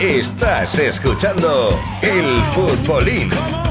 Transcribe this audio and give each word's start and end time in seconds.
Estás 0.00 0.78
escuchando 0.78 1.76
el 2.02 2.24
futbolín. 2.54 3.67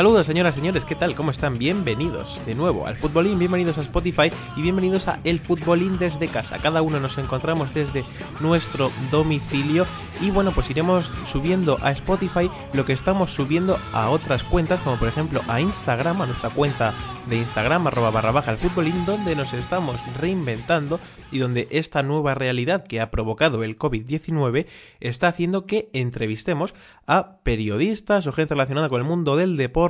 Saludos 0.00 0.26
señoras 0.28 0.54
y 0.56 0.60
señores, 0.60 0.86
¿qué 0.86 0.94
tal? 0.94 1.14
¿Cómo 1.14 1.30
están? 1.30 1.58
Bienvenidos 1.58 2.40
de 2.46 2.54
nuevo 2.54 2.86
al 2.86 2.96
Futbolín, 2.96 3.38
bienvenidos 3.38 3.76
a 3.76 3.82
Spotify 3.82 4.32
y 4.56 4.62
bienvenidos 4.62 5.08
a 5.08 5.20
El 5.24 5.40
Futbolín 5.40 5.98
desde 5.98 6.26
casa. 6.28 6.56
Cada 6.56 6.80
uno 6.80 7.00
nos 7.00 7.18
encontramos 7.18 7.74
desde 7.74 8.06
nuestro 8.40 8.90
domicilio 9.10 9.84
y 10.22 10.30
bueno, 10.30 10.52
pues 10.52 10.70
iremos 10.70 11.10
subiendo 11.26 11.76
a 11.82 11.90
Spotify 11.90 12.50
lo 12.72 12.86
que 12.86 12.94
estamos 12.94 13.34
subiendo 13.34 13.78
a 13.92 14.08
otras 14.08 14.42
cuentas, 14.42 14.80
como 14.80 14.96
por 14.96 15.08
ejemplo 15.08 15.42
a 15.48 15.60
Instagram, 15.60 16.22
a 16.22 16.26
nuestra 16.26 16.48
cuenta 16.48 16.94
de 17.28 17.36
Instagram, 17.36 17.86
arroba 17.86 18.10
barra 18.10 18.32
baja 18.32 18.52
el 18.52 18.58
futbolín, 18.58 19.04
donde 19.04 19.36
nos 19.36 19.52
estamos 19.52 20.00
reinventando 20.18 20.98
y 21.30 21.38
donde 21.38 21.68
esta 21.70 22.02
nueva 22.02 22.34
realidad 22.34 22.84
que 22.84 23.00
ha 23.00 23.10
provocado 23.10 23.62
el 23.62 23.76
COVID-19 23.76 24.66
está 25.00 25.28
haciendo 25.28 25.66
que 25.66 25.90
entrevistemos 25.92 26.74
a 27.06 27.36
periodistas 27.42 28.26
o 28.26 28.32
gente 28.32 28.54
relacionada 28.54 28.88
con 28.88 29.00
el 29.00 29.06
mundo 29.06 29.36
del 29.36 29.56
deporte 29.56 29.89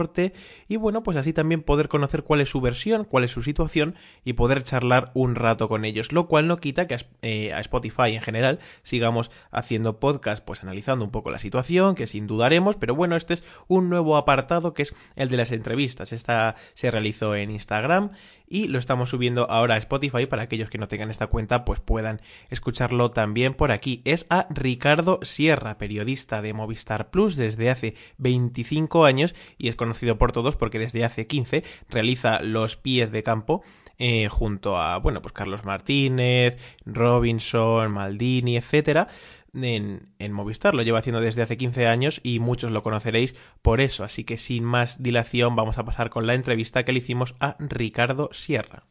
y 0.69 0.77
bueno, 0.77 1.03
pues 1.03 1.17
así 1.17 1.33
también 1.33 1.63
poder 1.63 1.89
conocer 1.89 2.23
cuál 2.23 2.41
es 2.41 2.49
su 2.49 2.61
versión, 2.61 3.05
cuál 3.05 3.25
es 3.25 3.31
su 3.31 3.43
situación 3.43 3.95
y 4.25 4.33
poder 4.33 4.63
charlar 4.63 5.11
un 5.15 5.35
rato 5.35 5.69
con 5.69 5.85
ellos, 5.85 6.13
lo 6.13 6.27
cual 6.27 6.47
no 6.47 6.57
quita 6.59 6.87
que 6.87 6.95
a 6.95 6.99
eh, 7.23 7.53
Spotify 7.61 8.15
en 8.15 8.23
general 8.23 8.61
sigamos 8.83 9.31
haciendo 9.51 10.01
podcast 10.01 10.45
pues 10.45 10.63
analizando 10.63 11.05
un 11.05 11.11
poco 11.11 11.31
la 11.31 11.39
situación, 11.39 11.95
que 11.95 12.07
sin 12.07 12.27
dudaremos, 12.27 12.77
pero 12.77 12.95
bueno, 12.95 13.17
este 13.17 13.35
es 13.35 13.45
un 13.69 13.91
nuevo 13.91 14.17
apartado 14.17 14.73
que 14.73 14.83
es 14.83 14.95
el 15.17 15.29
de 15.29 15.37
las 15.37 15.53
entrevistas. 15.53 16.13
Esta 16.13 16.57
se 16.75 16.91
realizó 16.91 17.35
en 17.35 17.51
Instagram 17.51 18.13
y 18.47 18.67
lo 18.67 18.79
estamos 18.79 19.11
subiendo 19.11 19.49
ahora 19.49 19.77
a 19.77 19.79
Spotify 19.79 20.27
para 20.27 20.43
aquellos 20.43 20.71
que 20.71 20.79
no 20.79 20.89
tengan 20.89 21.11
esta 21.11 21.29
cuenta 21.29 21.65
pues 21.65 21.79
puedan 21.79 22.21
escucharlo 22.51 23.11
también 23.11 23.55
por 23.55 23.71
aquí. 23.71 24.03
Es 24.05 24.27
a 24.29 24.47
Ricardo 24.51 25.21
Sierra, 25.23 25.79
periodista 25.79 26.43
de 26.43 26.53
Movistar 26.53 27.11
Plus 27.11 27.37
desde 27.37 27.71
hace 27.71 27.95
25 28.19 29.05
años 29.05 29.35
y 29.57 29.69
es 29.69 29.77
conocido 29.77 29.90
por 30.19 30.33
todos 30.33 30.57
porque 30.57 30.79
desde 30.79 31.05
hace 31.05 31.27
15 31.27 31.65
realiza 31.89 32.41
los 32.41 32.77
pies 32.77 33.13
de 33.13 33.23
campo 33.23 33.63
eh, 33.99 34.29
junto 34.29 34.79
a, 34.79 34.99
bueno, 34.99 35.21
pues 35.21 35.33
Carlos 35.33 35.65
Martínez, 35.65 36.57
Robinson, 36.87 37.93
Maldini, 37.93 38.57
etcétera 38.57 39.09
en, 39.55 40.15
en, 40.19 40.33
Movistar. 40.33 40.75
Lo 40.75 40.83
lleva 40.83 40.99
haciendo 40.99 41.21
desde 41.21 41.43
hace 41.43 41.57
15 41.57 41.87
años 41.87 42.21
y 42.23 42.39
muchos 42.39 42.71
lo 42.71 42.83
conoceréis 42.83 43.35
por 43.63 43.81
eso. 43.81 44.05
Así 44.05 44.25
que 44.25 44.37
sin 44.37 44.65
más 44.65 45.03
dilación 45.03 45.57
vamos 45.57 45.79
a 45.79 45.85
pasar 45.85 46.11
con 46.11 46.27
la 46.27 46.35
entrevista 46.35 46.85
que 46.85 46.93
le 46.93 47.01
hicimos 47.01 47.35
a 47.41 47.57
Ricardo 47.59 48.31
Sierra. 48.33 48.85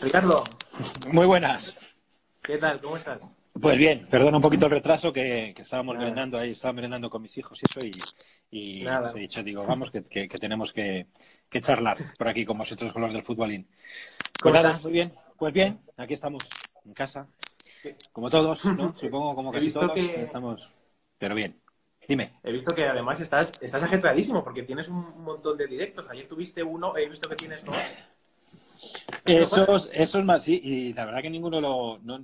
Ricardo. 0.00 0.44
Muy 1.12 1.26
buenas. 1.26 1.76
¿Qué 2.42 2.58
tal? 2.58 2.80
¿Cómo 2.80 2.96
estás? 2.96 3.22
Pues 3.60 3.76
bien, 3.76 4.06
perdona 4.10 4.38
un 4.38 4.42
poquito 4.42 4.66
el 4.66 4.72
retraso 4.72 5.12
que, 5.12 5.52
que 5.54 5.62
estábamos 5.62 5.96
merendando 5.96 6.38
ahí, 6.38 6.52
estaba 6.52 6.72
merendando 6.72 7.10
con 7.10 7.20
mis 7.20 7.36
hijos 7.36 7.60
y 7.62 7.66
eso 7.68 7.86
y, 7.86 7.92
y 8.52 8.86
os 8.86 9.14
he 9.16 9.18
dicho, 9.18 9.42
digo, 9.42 9.64
vamos, 9.64 9.90
que, 9.90 10.04
que, 10.04 10.28
que 10.28 10.38
tenemos 10.38 10.74
que, 10.74 11.06
charlar 11.62 11.96
por 12.18 12.28
aquí 12.28 12.44
con 12.44 12.58
vosotros 12.58 12.92
con 12.92 13.00
los 13.00 13.12
del 13.12 13.22
futbolín. 13.22 13.66
Pues 14.40 14.54
nada, 14.54 14.78
muy 14.82 14.92
bien, 14.92 15.10
pues 15.38 15.54
bien, 15.54 15.80
aquí 15.96 16.12
estamos 16.12 16.44
en 16.84 16.92
casa, 16.92 17.26
como 18.12 18.28
todos, 18.28 18.62
¿no? 18.66 18.94
Supongo 19.00 19.34
como 19.34 19.52
casi 19.52 19.72
todos. 19.72 19.92
Que... 19.92 20.24
Estamos... 20.24 20.68
Pero 21.16 21.34
bien. 21.34 21.58
Dime. 22.06 22.32
He 22.42 22.52
visto 22.52 22.74
que 22.74 22.84
además 22.84 23.20
estás, 23.20 23.52
estás 23.60 23.84
ajetradísimo 23.84 24.44
porque 24.44 24.64
tienes 24.64 24.88
un 24.88 25.22
montón 25.22 25.56
de 25.56 25.66
directos. 25.66 26.06
Ayer 26.10 26.28
tuviste 26.28 26.62
uno, 26.62 26.94
he 26.96 27.08
visto 27.08 27.28
que 27.28 27.36
tienes 27.36 27.64
dos. 27.64 27.76
Esos, 29.24 29.88
esos 29.94 30.24
más, 30.24 30.42
sí, 30.42 30.60
y 30.62 30.92
la 30.92 31.06
verdad 31.06 31.22
que 31.22 31.30
ninguno 31.30 31.60
lo, 31.60 31.98
no, 32.02 32.20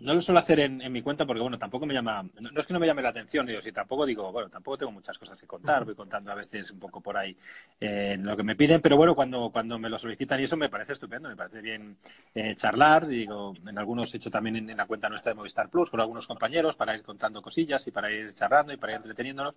no 0.00 0.14
lo 0.14 0.20
suelo 0.20 0.40
hacer 0.40 0.60
en, 0.60 0.92
mi 0.92 1.02
cuenta 1.02 1.26
porque, 1.26 1.42
bueno, 1.42 1.58
tampoco 1.58 1.86
me 1.86 1.94
llama, 1.94 2.22
no, 2.40 2.60
es 2.60 2.66
que 2.66 2.72
no 2.72 2.80
me 2.80 2.86
llame 2.86 3.02
la 3.02 3.10
atención, 3.10 3.46
digo, 3.46 3.60
si 3.60 3.72
tampoco 3.72 4.06
digo, 4.06 4.32
bueno, 4.32 4.48
tampoco 4.48 4.78
tengo 4.78 4.92
muchas 4.92 5.18
cosas 5.18 5.40
que 5.40 5.46
contar, 5.46 5.84
voy 5.84 5.94
contando 5.94 6.32
a 6.32 6.34
veces 6.34 6.70
un 6.70 6.78
poco 6.78 7.00
por 7.00 7.16
ahí 7.16 7.36
eh, 7.80 8.16
lo 8.18 8.36
que 8.36 8.42
me 8.42 8.56
piden, 8.56 8.80
pero 8.80 8.96
bueno, 8.96 9.14
cuando, 9.14 9.50
cuando 9.50 9.78
me 9.78 9.88
lo 9.88 9.98
solicitan 9.98 10.40
y 10.40 10.44
eso 10.44 10.56
me 10.56 10.68
parece 10.68 10.94
estupendo, 10.94 11.28
me 11.28 11.36
parece 11.36 11.60
bien 11.60 11.96
eh, 12.34 12.54
charlar, 12.54 13.06
digo, 13.06 13.54
en 13.66 13.78
algunos 13.78 14.12
he 14.14 14.16
hecho 14.16 14.30
también 14.30 14.56
en, 14.56 14.76
la 14.76 14.86
cuenta 14.86 15.08
nuestra 15.08 15.30
de 15.30 15.36
Movistar 15.36 15.68
Plus 15.68 15.90
con 15.90 16.00
algunos 16.00 16.26
compañeros 16.26 16.76
para 16.76 16.94
ir 16.94 17.02
contando 17.02 17.42
cosillas 17.42 17.86
y 17.86 17.90
para 17.90 18.10
ir 18.10 18.32
charlando 18.34 18.72
y 18.72 18.76
para 18.76 18.92
ir 18.92 18.96
entreteniéndonos. 18.96 19.54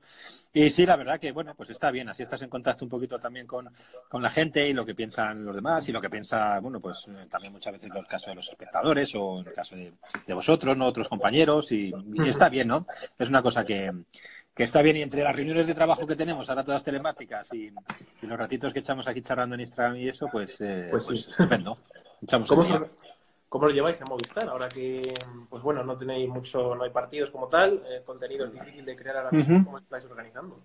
Y 0.54 0.70
sí, 0.70 0.86
la 0.86 0.96
verdad 0.96 1.20
que, 1.20 1.32
bueno, 1.32 1.56
pues 1.56 1.70
está 1.70 1.92
bien, 1.92 2.10
así 2.10 2.24
estás 2.24 2.42
en 2.42 2.50
contacto 2.50 2.86
un 2.86 2.90
poquito 2.90 3.20
también 3.20 3.48
con, 3.48 3.70
con 4.10 4.22
la 4.22 4.30
gente 4.30 4.68
y 4.68 4.74
lo 4.74 4.86
que 4.86 4.96
piensan 4.96 5.46
los 5.46 5.56
demás 5.56 5.88
y 5.90 5.92
lo 5.92 6.02
que 6.02 6.10
piensa, 6.10 6.60
bueno, 6.60 6.80
pues 6.80 7.08
también 7.30 7.54
muchas 7.54 7.74
veces 7.74 7.90
en 7.90 7.98
el 7.98 8.08
caso 8.08 8.30
de 8.30 8.36
los 8.36 8.50
espectadores 8.50 9.14
o 9.16 9.40
en 9.40 9.48
el 9.48 9.54
caso 9.54 9.76
de, 9.76 9.94
de 10.26 10.34
vosotros, 10.34 10.76
¿no? 10.76 10.88
Otros 10.88 11.10
compañeros 11.10 11.72
y, 11.72 11.94
y, 12.14 12.30
está 12.30 12.50
bien, 12.50 12.68
¿no? 12.68 12.86
Es 13.18 13.30
una 13.30 13.42
cosa 13.42 13.66
que, 13.66 13.92
que, 14.54 14.64
está 14.64 14.82
bien 14.82 14.98
y 14.98 15.02
entre 15.02 15.24
las 15.24 15.36
reuniones 15.36 15.68
de 15.68 15.74
trabajo 15.74 16.08
que 16.08 16.16
tenemos, 16.16 16.50
ahora 16.50 16.64
todas 16.64 16.84
telemáticas 16.84 17.54
y, 17.54 17.72
y 18.22 18.28
los 18.28 18.38
ratitos 18.38 18.74
que 18.74 18.80
echamos 18.80 19.08
aquí 19.08 19.22
charlando 19.22 19.56
en 19.56 19.62
Instagram 19.62 19.98
y 19.98 20.10
eso, 20.10 20.28
pues, 20.32 20.60
eh, 20.62 20.88
pues, 20.90 21.06
pues 21.06 21.22
sí. 21.22 21.32
estupendo. 21.32 21.76
Echamos 22.22 22.50
¿Cómo, 22.50 22.64
se, 22.64 22.80
¿Cómo, 23.50 23.66
lo 23.68 23.72
lleváis 23.74 24.02
a 24.02 24.06
Movistar? 24.06 24.50
Ahora 24.50 24.68
que, 24.68 25.14
pues 25.50 25.62
bueno, 25.62 25.84
no 25.84 25.98
tenéis 25.98 26.28
mucho, 26.30 26.76
no 26.76 26.84
hay 26.84 26.90
partidos 26.90 27.30
como 27.30 27.48
tal, 27.48 27.84
el 27.90 28.04
contenido 28.04 28.46
es 28.46 28.54
difícil 28.54 28.86
de 28.86 28.96
crear 28.96 29.18
ahora 29.18 29.32
mismo, 29.32 29.58
uh 29.58 29.60
-huh. 29.60 29.66
¿cómo 29.66 29.78
estáis 29.78 30.06
organizando? 30.06 30.60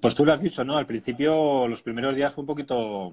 Pues 0.00 0.14
tú 0.14 0.24
lo 0.24 0.32
has 0.32 0.40
dicho, 0.40 0.64
¿no? 0.64 0.76
Al 0.76 0.86
principio, 0.86 1.68
los 1.68 1.82
primeros 1.82 2.14
días 2.14 2.34
fue 2.34 2.42
un 2.42 2.46
poquito 2.46 3.12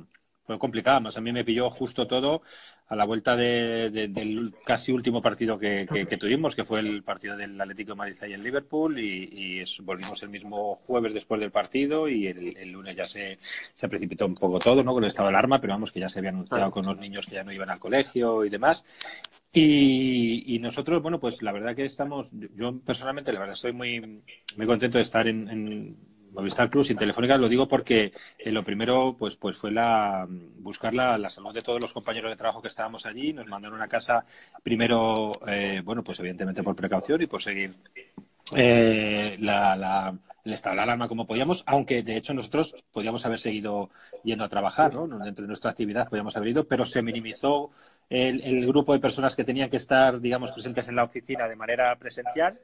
fue 0.51 0.59
complicada, 0.59 1.00
más 1.00 1.17
a 1.17 1.22
mí 1.22 1.31
me 1.31 1.45
pilló 1.45 1.69
justo 1.69 2.07
todo 2.07 2.41
a 2.88 2.95
la 2.95 3.06
vuelta 3.06 3.38
de, 3.38 3.89
de, 3.89 4.09
del 4.09 4.53
casi 4.66 4.91
último 4.91 5.22
partido 5.22 5.57
que, 5.57 5.88
que, 5.91 6.06
que, 6.06 6.17
tuvimos, 6.17 6.56
que 6.56 6.66
fue 6.66 6.81
el 6.81 7.03
partido 7.03 7.38
del 7.38 7.59
Atlético 7.59 7.94
de 7.94 7.95
Madrid 7.95 8.17
y 8.28 8.34
el 8.34 8.44
Liverpool, 8.44 9.00
y, 9.00 9.29
y 9.31 9.59
es, 9.62 9.79
volvimos 9.81 10.22
el 10.23 10.29
mismo 10.29 10.75
jueves 10.75 11.13
después 11.13 11.39
del 11.39 11.51
partido, 11.51 12.09
y 12.09 12.28
el, 12.28 12.57
el, 12.57 12.69
lunes 12.69 12.97
ya 12.97 13.06
se, 13.06 13.38
se 13.39 13.88
precipitó 13.88 14.25
un 14.25 14.35
poco 14.35 14.59
todo, 14.59 14.84
¿no? 14.84 14.94
Con 14.94 15.03
el 15.03 15.07
estado 15.07 15.29
de 15.29 15.35
alarma, 15.35 15.62
pero 15.62 15.72
vamos, 15.72 15.91
que 15.91 16.01
ya 16.01 16.09
se 16.09 16.19
había 16.19 16.31
anunciado 16.31 16.69
con 16.69 16.85
los 16.85 16.97
niños 16.97 17.25
que 17.25 17.35
ya 17.35 17.44
no 17.45 17.53
iban 17.53 17.69
al 17.69 17.79
colegio 17.79 18.44
y 18.44 18.50
demás. 18.50 18.85
Y, 19.53 20.56
y, 20.56 20.59
nosotros, 20.59 21.01
bueno, 21.01 21.19
pues 21.19 21.41
la 21.41 21.53
verdad 21.53 21.75
que 21.75 21.85
estamos, 21.85 22.29
yo 22.56 22.78
personalmente, 22.79 23.31
la 23.31 23.39
verdad 23.39 23.56
estoy 23.56 23.72
muy, 23.72 24.22
muy 24.57 24.66
contento 24.66 24.97
de 24.97 25.03
estar 25.03 25.28
en, 25.28 25.50
en 25.50 26.10
Movistar 26.31 26.69
Plus 26.69 26.90
y 26.92 26.96
Telefónica 26.96 27.38
lo 27.38 27.50
digo 27.50 27.68
porque 27.68 28.14
eh, 28.38 28.52
lo 28.52 28.64
primero 28.64 29.16
pues 29.18 29.36
pues 29.36 29.58
fue 29.58 29.72
la 29.72 30.28
buscar 30.30 30.94
la, 30.94 31.18
la, 31.18 31.30
salud 31.30 31.53
de 31.53 31.62
todos 31.62 31.81
los 31.81 31.94
compañeros 31.94 32.31
de 32.31 32.38
trabajo 32.38 32.62
que 32.62 32.68
estábamos 32.68 33.06
allí 33.06 33.34
nos 33.34 33.47
mandaron 33.47 33.81
a 33.81 33.88
casa 33.88 34.25
primero 34.64 35.31
eh, 35.47 35.81
bueno 35.84 36.03
pues 36.03 36.19
evidentemente 36.19 36.64
por 36.64 36.75
precaución 36.75 37.22
y 37.22 37.28
por 37.28 37.42
seguir 37.42 37.75
eh, 38.53 39.38
la, 39.40 39.75
la, 39.75 40.14
el 40.44 40.53
estado 40.53 40.75
de 40.75 40.81
alarma 40.81 41.08
como 41.08 41.25
podíamos, 41.25 41.64
aunque 41.68 42.03
de 42.03 42.18
hecho 42.18 42.34
nosotros 42.34 42.75
podíamos 42.92 43.25
haber 43.25 43.40
seguido 43.40 43.90
yendo 44.24 44.44
a 44.44 44.50
trabajar, 44.50 44.94
¿no? 44.94 45.08
Dentro 45.08 45.44
de 45.44 45.48
nuestra 45.48 45.72
actividad 45.72 46.09
podíamos 46.09 46.36
haber 46.36 46.50
ido, 46.50 46.68
pero 46.68 46.86
se 46.86 47.02
minimizó 47.02 47.72
el, 48.09 48.42
el 48.42 48.68
grupo 48.68 48.94
de 48.94 49.00
personas 49.00 49.36
que 49.36 49.46
tenían 49.46 49.69
que 49.69 49.78
estar, 49.78 50.19
digamos, 50.19 50.52
presentes 50.52 50.88
en 50.90 50.98
la 50.98 51.06
oficina 51.06 51.48
de 51.48 51.56
manera 51.56 51.96
presencial 51.96 52.59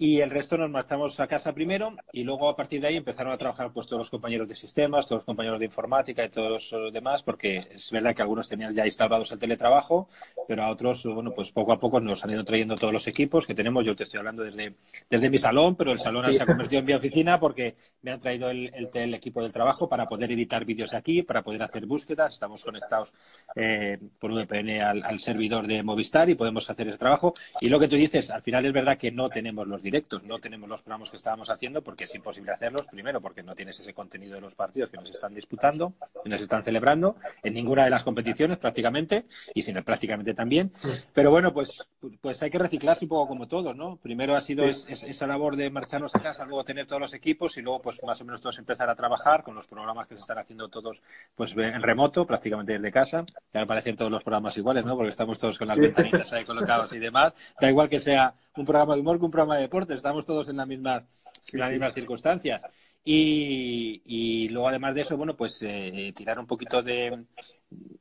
y 0.00 0.20
el 0.20 0.30
resto 0.30 0.56
nos 0.56 0.70
marchamos 0.70 1.18
a 1.18 1.26
casa 1.26 1.52
primero 1.52 1.96
y 2.12 2.22
luego 2.22 2.48
a 2.48 2.54
partir 2.54 2.80
de 2.80 2.86
ahí 2.86 2.96
empezaron 2.96 3.32
a 3.32 3.36
trabajar 3.36 3.72
pues 3.72 3.88
todos 3.88 3.98
los 3.98 4.10
compañeros 4.10 4.46
de 4.46 4.54
sistemas, 4.54 5.08
todos 5.08 5.20
los 5.20 5.24
compañeros 5.24 5.58
de 5.58 5.66
informática 5.66 6.24
y 6.24 6.28
todos 6.28 6.70
los 6.70 6.92
demás, 6.92 7.24
porque 7.24 7.66
es 7.72 7.90
verdad 7.90 8.14
que 8.14 8.22
algunos 8.22 8.48
tenían 8.48 8.72
ya 8.76 8.86
instaurados 8.86 9.32
el 9.32 9.40
teletrabajo, 9.40 10.08
pero 10.46 10.62
a 10.62 10.70
otros, 10.70 11.04
bueno, 11.04 11.32
pues 11.34 11.50
poco 11.50 11.72
a 11.72 11.80
poco 11.80 12.00
nos 12.00 12.22
han 12.24 12.30
ido 12.30 12.44
trayendo 12.44 12.76
todos 12.76 12.92
los 12.92 13.08
equipos 13.08 13.44
que 13.44 13.56
tenemos. 13.56 13.84
Yo 13.84 13.96
te 13.96 14.04
estoy 14.04 14.18
hablando 14.18 14.44
desde, 14.44 14.76
desde 15.10 15.30
mi 15.30 15.38
salón, 15.38 15.74
pero 15.74 15.90
el 15.90 15.98
salón 15.98 16.32
se 16.32 16.44
ha 16.44 16.46
convertido 16.46 16.78
en 16.78 16.86
mi 16.86 16.92
oficina 16.92 17.40
porque 17.40 17.74
me 18.02 18.12
han 18.12 18.20
traído 18.20 18.50
el, 18.50 18.72
el, 18.74 18.88
el 18.94 19.14
equipo 19.14 19.42
del 19.42 19.50
trabajo 19.50 19.88
para 19.88 20.06
poder 20.06 20.30
editar 20.30 20.64
vídeos 20.64 20.94
aquí, 20.94 21.24
para 21.24 21.42
poder 21.42 21.64
hacer 21.64 21.86
búsquedas. 21.86 22.34
Estamos 22.34 22.64
conectados 22.64 23.12
eh, 23.56 23.98
por 24.20 24.32
VPN 24.32 24.80
al, 24.80 25.02
al 25.02 25.18
servidor 25.18 25.66
de 25.66 25.82
Movistar 25.82 26.30
y 26.30 26.36
podemos 26.36 26.70
hacer 26.70 26.86
ese 26.86 26.98
trabajo. 26.98 27.34
Y 27.60 27.68
lo 27.68 27.80
que 27.80 27.88
tú 27.88 27.96
dices, 27.96 28.30
al 28.30 28.42
final 28.42 28.64
es 28.64 28.72
verdad 28.72 28.96
que 28.96 29.10
no 29.10 29.28
tenemos 29.28 29.66
los 29.66 29.82
directos, 29.88 30.22
no 30.22 30.38
tenemos 30.38 30.68
los 30.68 30.82
programas 30.82 31.10
que 31.10 31.16
estábamos 31.16 31.48
haciendo 31.50 31.82
porque 31.82 32.04
es 32.04 32.14
imposible 32.14 32.52
hacerlos, 32.52 32.86
primero 32.86 33.20
porque 33.20 33.42
no 33.42 33.54
tienes 33.54 33.80
ese 33.80 33.94
contenido 33.94 34.34
de 34.34 34.40
los 34.40 34.54
partidos 34.54 34.90
que 34.90 34.98
nos 34.98 35.10
están 35.10 35.34
disputando, 35.34 35.94
que 36.22 36.28
nos 36.28 36.40
están 36.40 36.62
celebrando 36.62 37.16
en 37.42 37.54
ninguna 37.54 37.84
de 37.84 37.90
las 37.90 38.04
competiciones 38.04 38.58
prácticamente, 38.58 39.26
y 39.54 39.62
sin 39.62 39.76
el 39.76 39.84
prácticamente 39.84 40.34
también. 40.34 40.72
Pero 41.14 41.30
bueno, 41.30 41.52
pues, 41.54 41.86
pues 42.20 42.42
hay 42.42 42.50
que 42.50 42.58
reciclarse 42.58 43.06
un 43.06 43.08
poco 43.08 43.28
como 43.28 43.48
todo, 43.48 43.72
¿no? 43.72 43.96
Primero 43.96 44.36
ha 44.36 44.40
sido 44.40 44.64
es, 44.64 44.86
es, 44.88 45.02
esa 45.04 45.26
labor 45.26 45.56
de 45.56 45.70
marcharnos 45.70 46.14
a 46.14 46.20
casa, 46.20 46.44
luego 46.44 46.64
tener 46.64 46.86
todos 46.86 47.00
los 47.00 47.14
equipos 47.14 47.56
y 47.56 47.62
luego 47.62 47.80
pues 47.80 48.02
más 48.04 48.20
o 48.20 48.24
menos 48.24 48.40
todos 48.40 48.58
empezar 48.58 48.90
a 48.90 48.94
trabajar 48.94 49.42
con 49.42 49.54
los 49.54 49.66
programas 49.66 50.06
que 50.06 50.14
se 50.14 50.20
están 50.20 50.38
haciendo 50.38 50.68
todos 50.68 51.02
pues 51.34 51.56
en 51.56 51.82
remoto, 51.82 52.26
prácticamente 52.26 52.74
desde 52.74 52.92
casa. 52.92 53.24
Ya 53.54 53.64
parecen 53.66 53.96
todos 53.96 54.10
los 54.10 54.22
programas 54.22 54.56
iguales, 54.56 54.84
¿no? 54.84 54.96
Porque 54.96 55.10
estamos 55.10 55.38
todos 55.38 55.58
con 55.58 55.68
las 55.68 55.78
ventanitas 55.78 56.32
ahí 56.32 56.44
colocados 56.44 56.92
y 56.92 56.98
demás. 56.98 57.34
Da 57.60 57.68
igual 57.70 57.88
que 57.88 58.00
sea 58.00 58.34
un 58.56 58.64
programa 58.64 58.94
de 58.94 59.00
humor 59.00 59.18
que 59.18 59.24
un 59.24 59.30
programa 59.30 59.56
de 59.56 59.62
deporte, 59.62 59.77
estamos 59.88 60.26
todos 60.26 60.48
en, 60.48 60.56
la 60.56 60.66
misma, 60.66 61.06
sí, 61.40 61.52
en 61.54 61.60
las 61.60 61.68
sí. 61.68 61.72
mismas 61.74 61.94
circunstancias. 61.94 62.62
Y, 63.04 64.02
y, 64.04 64.48
luego, 64.50 64.68
además 64.68 64.94
de 64.94 65.00
eso, 65.00 65.16
bueno, 65.16 65.36
pues 65.36 65.62
eh, 65.62 66.12
tirar 66.14 66.38
un 66.38 66.46
poquito 66.46 66.82
de, 66.82 67.24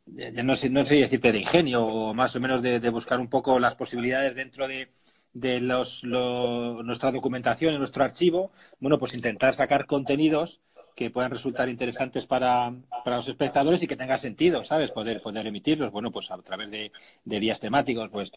ya 0.05 0.43
no 0.43 0.55
sé, 0.55 0.69
no 0.69 0.83
sé 0.83 0.95
decirte 0.95 1.31
de 1.31 1.39
ingenio 1.39 1.85
o 1.85 2.13
más 2.13 2.35
o 2.35 2.39
menos 2.39 2.61
de, 2.61 2.79
de 2.79 2.89
buscar 2.89 3.19
un 3.19 3.29
poco 3.29 3.59
las 3.59 3.75
posibilidades 3.75 4.35
dentro 4.35 4.67
de, 4.67 4.89
de 5.33 5.59
los, 5.61 6.03
nuestra 6.03 7.11
documentación 7.11 7.73
y 7.73 7.77
nuestro 7.77 8.03
archivo, 8.03 8.51
bueno, 8.79 8.97
pues 8.97 9.13
intentar 9.13 9.55
sacar 9.55 9.85
contenidos 9.85 10.61
que 10.95 11.11
puedan 11.11 11.31
resultar 11.31 11.69
interesantes 11.69 12.25
para, 12.25 12.73
para, 13.03 13.17
los 13.17 13.27
espectadores 13.27 13.83
y 13.83 13.87
que 13.87 13.95
tenga 13.95 14.17
sentido, 14.17 14.63
¿sabes? 14.63 14.89
Poder, 14.89 15.21
poder 15.21 15.45
emitirlos, 15.45 15.91
bueno, 15.91 16.11
pues 16.11 16.31
a 16.31 16.37
través 16.39 16.71
de, 16.71 16.91
de 17.23 17.39
días 17.39 17.59
temáticos, 17.59 18.09
pues 18.09 18.31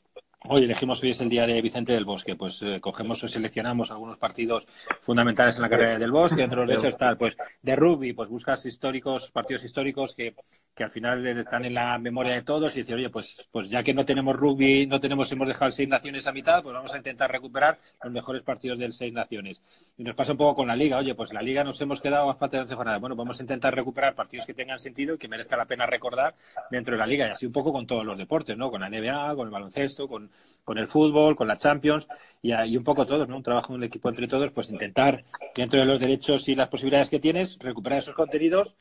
Hoy 0.49 0.65
elegimos, 0.65 1.03
hoy 1.03 1.11
es 1.11 1.21
el 1.21 1.29
día 1.29 1.47
de 1.47 1.61
Vicente 1.61 1.93
del 1.93 2.07
Bosque, 2.07 2.35
pues 2.35 2.63
eh, 2.63 2.81
cogemos 2.81 3.23
o 3.23 3.29
seleccionamos 3.29 3.91
algunos 3.91 4.17
partidos 4.17 4.67
fundamentales 5.03 5.57
en 5.57 5.63
la 5.63 5.69
carrera 5.69 5.99
del 5.99 6.11
Bosque, 6.11 6.43
entre 6.43 6.65
los 6.65 6.83
de 6.83 6.89
estar, 6.89 7.19
pues 7.19 7.37
de 7.61 7.77
rugby, 7.77 8.15
pues 8.15 8.31
buscas 8.31 8.65
históricos, 8.65 9.31
partidos 9.31 9.65
históricos 9.65 10.15
que, 10.15 10.35
que 10.75 10.83
al 10.83 10.91
final 10.91 11.27
están 11.27 11.67
en 11.67 11.75
la 11.75 11.99
memoria 11.99 12.33
de 12.33 12.41
todos 12.41 12.75
y 12.75 12.81
decir, 12.81 12.95
oye, 12.95 13.11
pues, 13.11 13.47
pues 13.53 13.69
ya 13.69 13.83
que 13.83 13.93
no 13.93 14.07
tenemos 14.07 14.35
rugby, 14.35 14.87
no 14.87 14.99
tenemos, 14.99 15.31
hemos 15.31 15.47
dejado 15.47 15.71
seis 15.71 15.91
naciones 15.91 16.27
a 16.27 16.33
mitad, 16.33 16.63
pues 16.63 16.75
vamos 16.75 16.95
a 16.95 16.97
intentar 16.97 17.31
recuperar 17.31 17.79
los 18.03 18.11
mejores 18.11 18.43
partidos 18.43 18.79
del 18.79 18.95
seis 18.95 19.13
naciones. 19.13 19.61
Y 19.99 20.05
nos 20.05 20.15
pasa 20.15 20.33
un 20.33 20.39
poco 20.39 20.55
con 20.55 20.69
la 20.69 20.75
liga, 20.75 20.97
oye, 20.97 21.15
pues 21.15 21.35
la 21.35 21.43
liga 21.43 21.65
nos 21.65 21.79
hemos 21.83 22.01
quedado 22.01 22.31
a 22.31 22.35
falta 22.35 22.57
de 22.57 22.63
11 22.63 22.75
jornadas. 22.77 23.01
Bueno, 23.01 23.15
vamos 23.15 23.39
a 23.39 23.43
intentar 23.43 23.75
recuperar 23.75 24.15
partidos 24.15 24.47
que 24.47 24.55
tengan 24.55 24.79
sentido 24.79 25.17
y 25.17 25.19
que 25.19 25.29
merezca 25.29 25.59
la 25.59 25.67
pena 25.67 25.85
recordar 25.85 26.35
dentro 26.71 26.95
de 26.95 26.99
la 26.99 27.07
liga 27.07 27.29
y 27.29 27.31
así 27.31 27.45
un 27.45 27.53
poco 27.53 27.75
con 27.75 27.87
todos 27.87 28.07
los 28.07 28.17
deportes, 28.17 28.57
¿no? 28.57 28.71
Con 28.71 28.81
la 28.81 28.89
NBA, 28.89 29.35
con 29.37 29.47
el 29.47 29.53
baloncesto, 29.53 30.09
con 30.09 30.30
con, 30.65 30.79
el 30.79 30.87
fútbol, 30.87 31.37
con 31.37 31.49
la 31.49 31.57
Champions 31.57 32.07
y, 32.43 32.53
y 32.55 32.77
un 32.77 32.85
poco 32.85 33.07
todos, 33.07 33.29
¿no? 33.29 33.37
Un 33.37 33.43
trabajo 33.43 33.73
en 33.73 33.81
el 33.81 33.87
equipo 33.87 34.09
entre 34.09 34.29
todos, 34.29 34.51
pues 34.53 34.71
intentar, 34.71 35.25
dentro 35.55 35.81
de 35.81 35.87
los 35.87 36.01
derechos 36.01 36.49
y 36.49 36.55
las 36.55 36.69
posibilidades 36.69 37.09
que 37.09 37.21
tienes, 37.21 37.59
recuperar 37.59 37.99
esos 37.99 38.15
contenidos 38.15 38.75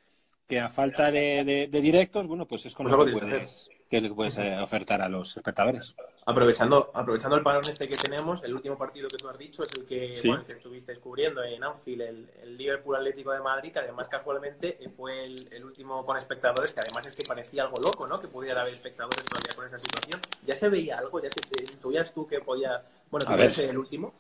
que 0.47 0.59
a 0.59 0.69
falta 0.69 1.11
de, 1.11 1.69
directos, 1.71 2.25
bueno, 2.25 2.47
pues 2.47 2.65
es 2.65 2.73
con 2.73 2.89
lo 2.89 3.05
que 3.05 3.11
puedes, 3.11 3.69
que 3.89 3.99
le 3.99 4.11
puedes 4.11 4.37
eh, 4.37 4.55
ofertar 4.59 5.01
a 5.01 5.09
los 5.09 5.35
espectadores. 5.35 5.95
Aprovechando, 6.25 6.91
aprovechando 6.93 7.37
el 7.37 7.43
parón 7.43 7.63
este 7.67 7.87
que 7.87 7.95
tenemos, 7.95 8.43
el 8.43 8.53
último 8.53 8.77
partido 8.77 9.07
que 9.07 9.17
tú 9.17 9.27
has 9.27 9.37
dicho 9.37 9.63
es 9.63 9.69
el 9.73 9.85
que, 9.85 10.13
estuviste 10.47 10.91
descubriendo 10.91 11.43
en 11.43 11.63
Anfield, 11.63 12.01
el, 12.01 12.57
Liverpool 12.57 12.97
Atlético 12.97 13.31
de 13.31 13.41
Madrid, 13.41 13.73
que 13.73 13.79
además 13.79 14.07
casualmente 14.07 14.77
eh, 14.79 14.89
fue 14.89 15.25
el, 15.25 15.65
último 15.65 16.05
con 16.05 16.17
espectadores, 16.17 16.71
que 16.71 16.81
además 16.81 17.07
es 17.07 17.15
que 17.15 17.23
parecía 17.23 17.63
algo 17.63 17.81
loco, 17.81 18.05
¿no? 18.05 18.19
Que 18.19 18.27
pudiera 18.27 18.61
haber 18.61 18.75
espectadores 18.75 19.25
todavía 19.25 19.55
con 19.55 19.65
esa 19.65 19.79
situación. 19.79 20.21
¿Ya 20.45 20.55
se 20.55 20.69
veía 20.69 20.99
algo? 20.99 21.19
¿Ya 21.19 21.29
se 21.29 21.41
intuías 21.73 22.13
tú 22.13 22.27
que 22.27 22.39
podía, 22.41 22.83
bueno, 23.09 23.25
que 23.25 23.49
ser 23.49 23.71
el 23.71 23.77
último? 23.79 24.13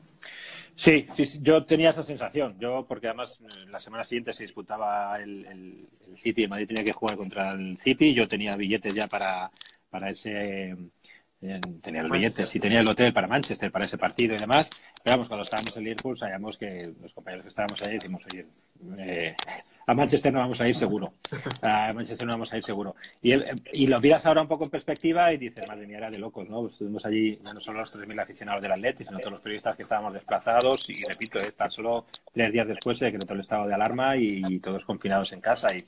Sí, 0.79 1.05
sí, 1.13 1.39
yo 1.41 1.65
tenía 1.65 1.89
esa 1.89 2.03
sensación. 2.03 2.55
Yo, 2.57 2.85
porque 2.87 3.07
además 3.07 3.41
eh, 3.41 3.65
la 3.69 3.81
semana 3.81 4.05
siguiente 4.05 4.31
se 4.31 4.43
disputaba 4.43 5.19
el, 5.19 5.45
el, 5.45 6.15
City, 6.15 6.47
Madrid 6.47 6.67
tenía 6.67 6.85
que 6.85 6.93
jugar 6.93 7.17
contra 7.17 7.51
el 7.51 7.77
City. 7.77 8.13
Yo 8.13 8.29
tenía 8.29 8.55
billetes 8.55 8.93
ya 8.93 9.05
para, 9.07 9.51
para 9.89 10.09
ese. 10.09 10.77
Eh, 11.41 11.59
tenía 11.81 12.03
los 12.03 12.11
billetes 12.11 12.55
y 12.55 12.61
tenía 12.61 12.79
el 12.79 12.87
hotel 12.87 13.11
para 13.11 13.27
Manchester, 13.27 13.73
para 13.73 13.83
ese 13.83 13.97
partido 13.97 14.35
y 14.35 14.37
demás. 14.37 14.69
Pero 15.03 15.17
vamos, 15.17 15.27
cuando 15.27 15.43
estábamos 15.43 15.75
en 15.75 15.83
Liverpool, 15.83 16.17
sabíamos 16.17 16.57
que 16.57 16.93
los 17.01 17.13
compañeros 17.13 17.43
que 17.43 17.49
estábamos 17.49 17.81
ahí 17.81 17.95
decimos, 17.95 18.25
oye, 18.31 18.45
eh, 18.97 19.35
a 19.87 19.93
Manchester 19.93 20.31
no 20.31 20.39
vamos 20.39 20.59
a 20.61 20.67
ir 20.67 20.75
seguro. 20.75 21.13
A 21.61 21.93
Manchester 21.93 22.25
no 22.25 22.33
vamos 22.33 22.53
a 22.53 22.57
ir 22.57 22.63
seguro. 22.63 22.95
Y, 23.21 23.33
y 23.73 23.87
lo 23.87 23.99
miras 23.99 24.25
ahora 24.25 24.41
un 24.41 24.47
poco 24.47 24.63
en 24.65 24.69
perspectiva 24.69 25.33
y 25.33 25.37
dices, 25.37 25.67
madre 25.67 25.85
mía, 25.85 25.97
era 25.97 26.09
de 26.09 26.17
locos, 26.17 26.47
¿no? 26.49 26.67
Estuvimos 26.67 27.05
allí, 27.05 27.39
no 27.43 27.59
solo 27.59 27.79
los 27.79 27.95
3.000 27.95 28.21
aficionados 28.21 28.61
del 28.61 28.71
Atleti, 28.71 29.03
sino 29.03 29.19
todos 29.19 29.33
los 29.33 29.41
periodistas 29.41 29.75
que 29.75 29.83
estábamos 29.83 30.13
desplazados 30.13 30.89
y, 30.89 31.03
repito, 31.03 31.39
eh, 31.39 31.51
tan 31.51 31.71
solo 31.71 32.05
tres 32.33 32.51
días 32.51 32.67
después 32.67 32.97
se 32.97 33.05
decretó 33.05 33.33
el 33.33 33.41
estado 33.41 33.67
de 33.67 33.73
alarma 33.73 34.15
y, 34.17 34.59
todos 34.59 34.83
confinados 34.83 35.31
en 35.33 35.41
casa 35.41 35.75
y, 35.75 35.83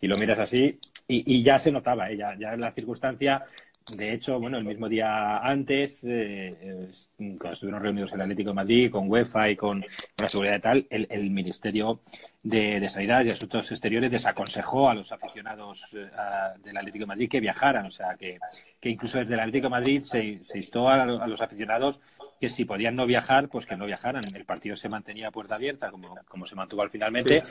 y 0.00 0.06
lo 0.06 0.16
miras 0.16 0.38
así 0.38 0.78
y, 1.08 1.42
ya 1.42 1.58
se 1.58 1.72
notaba, 1.72 2.10
¿eh? 2.10 2.16
ya, 2.16 2.36
ya 2.38 2.54
en 2.54 2.60
la 2.60 2.72
circunstancia 2.72 3.44
de 3.90 4.12
hecho, 4.12 4.38
bueno, 4.38 4.58
el 4.58 4.64
mismo 4.64 4.88
día 4.88 5.38
antes, 5.38 6.04
eh, 6.04 6.56
eh, 6.60 6.92
cuando 7.18 7.52
estuvieron 7.52 7.82
reunidos 7.82 8.12
el 8.12 8.20
Atlético 8.20 8.50
de 8.50 8.54
Madrid 8.54 8.90
con 8.90 9.10
UEFA 9.10 9.50
y 9.50 9.56
con, 9.56 9.84
la 10.16 10.28
seguridad 10.28 10.56
y 10.56 10.60
tal, 10.60 10.86
el, 10.88 11.30
Ministerio 11.30 12.00
de, 12.42 12.88
Sanidad 12.88 13.24
y 13.24 13.30
Asuntos 13.30 13.70
Exteriores 13.70 14.10
desaconsejó 14.10 14.88
a 14.88 14.94
los 14.94 15.10
aficionados 15.10 15.88
eh, 15.94 16.08
del 16.62 16.76
Atlético 16.76 17.02
de 17.02 17.08
Madrid 17.08 17.28
que 17.28 17.40
viajaran. 17.40 17.86
O 17.86 17.90
sea, 17.90 18.16
que, 18.16 18.38
incluso 18.82 19.18
desde 19.18 19.34
el 19.34 19.40
Atlético 19.40 19.66
de 19.66 19.70
Madrid 19.70 20.00
se, 20.00 20.40
instó 20.54 20.88
a, 20.88 21.04
los 21.04 21.40
aficionados 21.40 22.00
que 22.40 22.48
si 22.48 22.64
podían 22.64 22.96
no 22.96 23.06
viajar, 23.06 23.48
pues 23.48 23.66
que 23.66 23.76
no 23.76 23.86
viajaran. 23.86 24.22
El 24.34 24.44
partido 24.44 24.76
se 24.76 24.88
mantenía 24.88 25.28
a 25.28 25.32
puerta 25.32 25.56
abierta, 25.56 25.90
como, 25.90 26.16
como 26.28 26.46
se 26.46 26.54
mantuvo 26.54 26.82
al 26.82 26.90
finalmente, 26.90 27.42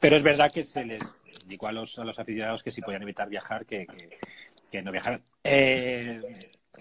pero 0.00 0.16
es 0.16 0.22
verdad 0.22 0.50
que 0.52 0.64
se 0.64 0.84
les 0.84 1.02
indicó 1.42 1.68
a 1.68 1.72
los, 1.72 1.98
a 1.98 2.04
los 2.04 2.18
aficionados 2.18 2.62
que 2.62 2.70
si 2.70 2.80
podían 2.80 3.02
evitar 3.02 3.28
viajar, 3.28 3.66
que, 3.66 3.86
que 3.86 4.18
no 4.82 4.92
viajaran. 4.92 5.22
Eh, 5.44 6.20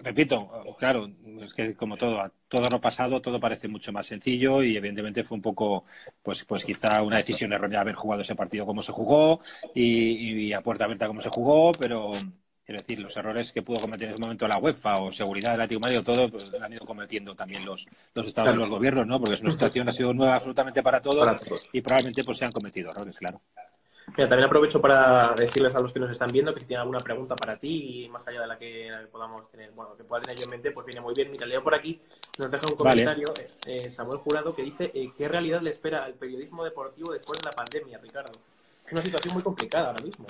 repito, 0.02 0.76
claro, 0.78 1.10
es 1.42 1.54
que 1.54 1.76
como 1.76 1.98
todo, 1.98 2.32
todo 2.48 2.70
lo 2.70 2.82
pasado, 2.82 3.22
todo 3.22 3.40
parece 3.40 3.68
mucho 3.68 3.92
más 3.92 4.08
sencillo 4.08 4.64
y 4.64 4.78
evidentemente 4.78 5.24
fue 5.24 5.36
un 5.36 5.42
poco, 5.42 5.86
pues, 6.22 6.44
pues 6.46 6.66
quizá 6.66 7.02
una 7.02 7.18
decisión 7.18 7.54
errónea 7.54 7.82
haber 7.82 7.96
jugado 7.96 8.22
ese 8.22 8.36
partido 8.36 8.66
como 8.66 8.84
se 8.84 8.92
jugó 8.92 9.42
y, 9.74 10.54
a 10.54 10.62
puerta 10.62 10.86
abierta 10.86 11.08
como 11.08 11.22
se 11.22 11.30
jugó, 11.30 11.72
pero 11.74 12.12
quiero 12.66 12.82
decir, 12.82 13.00
los 13.00 13.16
errores 13.16 13.52
que 13.52 13.62
pudo 13.62 13.80
cometer 13.80 14.08
en 14.08 14.14
ese 14.14 14.22
momento 14.22 14.48
la 14.48 14.58
UEFA 14.58 15.00
o 15.00 15.12
seguridad 15.12 15.52
del 15.52 15.62
Atlético 15.62 15.82
Madrid, 15.82 16.02
todo 16.04 16.30
pues, 16.30 16.52
han 16.54 16.74
ido 16.74 16.86
cometiendo 16.86 17.36
también 17.36 17.66
los, 17.66 17.88
los 18.14 18.28
estados 18.28 18.56
y 18.56 18.58
los 18.58 18.70
gobiernos, 18.70 19.06
¿no? 19.06 19.20
Porque 19.20 19.36
es 19.36 19.42
una 19.42 19.52
situación 19.52 19.88
ha 19.90 19.92
sido 19.92 20.14
nueva 20.14 20.36
absolutamente 20.36 20.82
para 20.82 21.02
todos, 21.02 21.26
para 21.26 21.40
todos. 21.40 21.70
y 21.72 21.82
probablemente 21.82 22.24
pues 22.24 22.38
se 22.38 22.46
han 22.46 22.52
cometido 22.52 22.92
errores, 22.92 23.18
claro. 23.18 23.42
Mira, 24.10 24.30
también 24.30 24.46
aprovecho 24.46 24.80
para 24.80 25.34
decirles 25.34 25.76
a 25.76 25.80
los 25.80 25.92
que 25.92 26.00
nos 26.00 26.12
están 26.12 26.32
viendo 26.32 26.54
que 26.54 26.60
si 26.60 26.68
tienen 26.68 26.82
alguna 26.82 27.00
pregunta 27.00 27.36
para 27.36 27.58
ti 27.58 28.04
y 28.06 28.10
más 28.10 28.26
allá 28.28 28.42
de 28.42 28.48
la 28.48 28.58
que 28.58 28.90
podamos 29.12 29.48
tener, 29.50 29.72
bueno, 29.72 29.96
que 29.98 30.04
pueda 30.04 30.22
tener 30.22 30.38
yo 30.38 30.46
en 30.46 30.52
mente, 30.52 30.72
pues 30.72 30.86
viene 30.86 31.02
muy 31.02 31.14
bien. 31.14 31.32
Mira, 31.32 31.46
leo 31.46 31.64
por 31.64 31.74
aquí, 31.74 32.00
nos 32.38 32.52
deja 32.52 32.68
un 32.68 32.76
comentario 32.76 33.34
eh, 33.40 33.48
eh, 33.68 33.92
Samuel 33.92 34.20
Jurado 34.20 34.56
que 34.56 34.64
dice 34.64 34.92
eh, 34.94 35.12
¿qué 35.16 35.28
realidad 35.28 35.62
le 35.62 35.72
espera 35.72 36.06
al 36.06 36.14
periodismo 36.14 36.64
deportivo 36.64 37.12
después 37.12 37.40
de 37.40 37.46
la 37.46 37.52
pandemia, 37.52 37.98
Ricardo? 37.98 38.40
Es 38.86 38.94
una 38.94 39.02
situación 39.02 39.34
muy 39.34 39.44
complicada 39.44 39.88
ahora 39.88 40.04
mismo. 40.04 40.28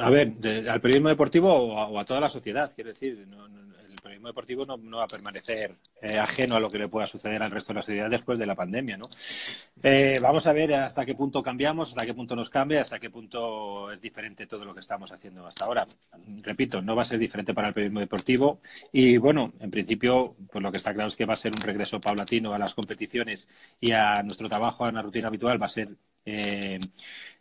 A 0.00 0.10
ver, 0.10 0.32
al 0.68 0.80
periodismo 0.80 1.08
deportivo 1.08 1.52
o 1.52 1.98
a, 1.98 2.04
toda 2.04 2.20
la 2.20 2.28
sociedad, 2.28 2.72
quiero 2.74 2.90
decir, 2.90 3.26
no, 3.28 3.46
el 3.46 3.96
periodismo 4.02 4.28
deportivo 4.28 4.64
no, 4.64 4.96
va 4.96 5.04
a 5.04 5.08
permanecer 5.08 5.74
eh, 6.00 6.18
ajeno 6.18 6.56
a 6.56 6.60
lo 6.60 6.70
que 6.70 6.78
le 6.78 6.88
pueda 6.88 7.06
suceder 7.06 7.42
al 7.42 7.50
resto 7.50 7.72
de 7.72 7.76
la 7.76 7.82
sociedad 7.82 8.10
después 8.10 8.38
de 8.38 8.46
la 8.46 8.54
pandemia, 8.54 8.96
¿no? 8.96 9.04
Eh, 9.84 10.18
vamos 10.22 10.46
a 10.46 10.52
ver 10.52 10.72
hasta 10.74 11.04
qué 11.04 11.14
punto 11.14 11.42
cambiamos, 11.42 11.88
hasta 11.88 12.06
qué 12.06 12.14
punto 12.14 12.36
nos 12.36 12.48
cambia, 12.48 12.82
hasta 12.82 13.00
qué 13.00 13.10
punto 13.10 13.90
es 13.90 14.00
diferente 14.00 14.46
todo 14.46 14.64
lo 14.64 14.72
que 14.74 14.80
estamos 14.80 15.10
haciendo 15.10 15.44
hasta 15.44 15.64
ahora. 15.64 15.86
Repito, 16.42 16.80
no 16.80 16.94
va 16.94 17.02
a 17.02 17.04
ser 17.04 17.18
diferente 17.18 17.52
para 17.52 17.68
el 17.68 17.74
periodismo 17.74 17.98
deportivo 17.98 18.60
y, 18.92 19.16
bueno, 19.16 19.52
en 19.58 19.70
principio, 19.72 20.36
pues 20.52 20.62
lo 20.62 20.70
que 20.70 20.76
está 20.76 20.94
claro 20.94 21.08
es 21.08 21.16
que 21.16 21.26
va 21.26 21.34
a 21.34 21.36
ser 21.36 21.52
un 21.52 21.62
regreso 21.62 22.00
paulatino 22.00 22.54
a 22.54 22.58
las 22.58 22.74
competiciones 22.74 23.48
y 23.80 23.90
a 23.90 24.22
nuestro 24.22 24.48
trabajo, 24.48 24.84
a 24.84 24.88
una 24.90 25.02
rutina 25.02 25.26
habitual, 25.28 25.60
va 25.60 25.66
a 25.66 25.68
ser 25.68 25.88
eh, 26.24 26.78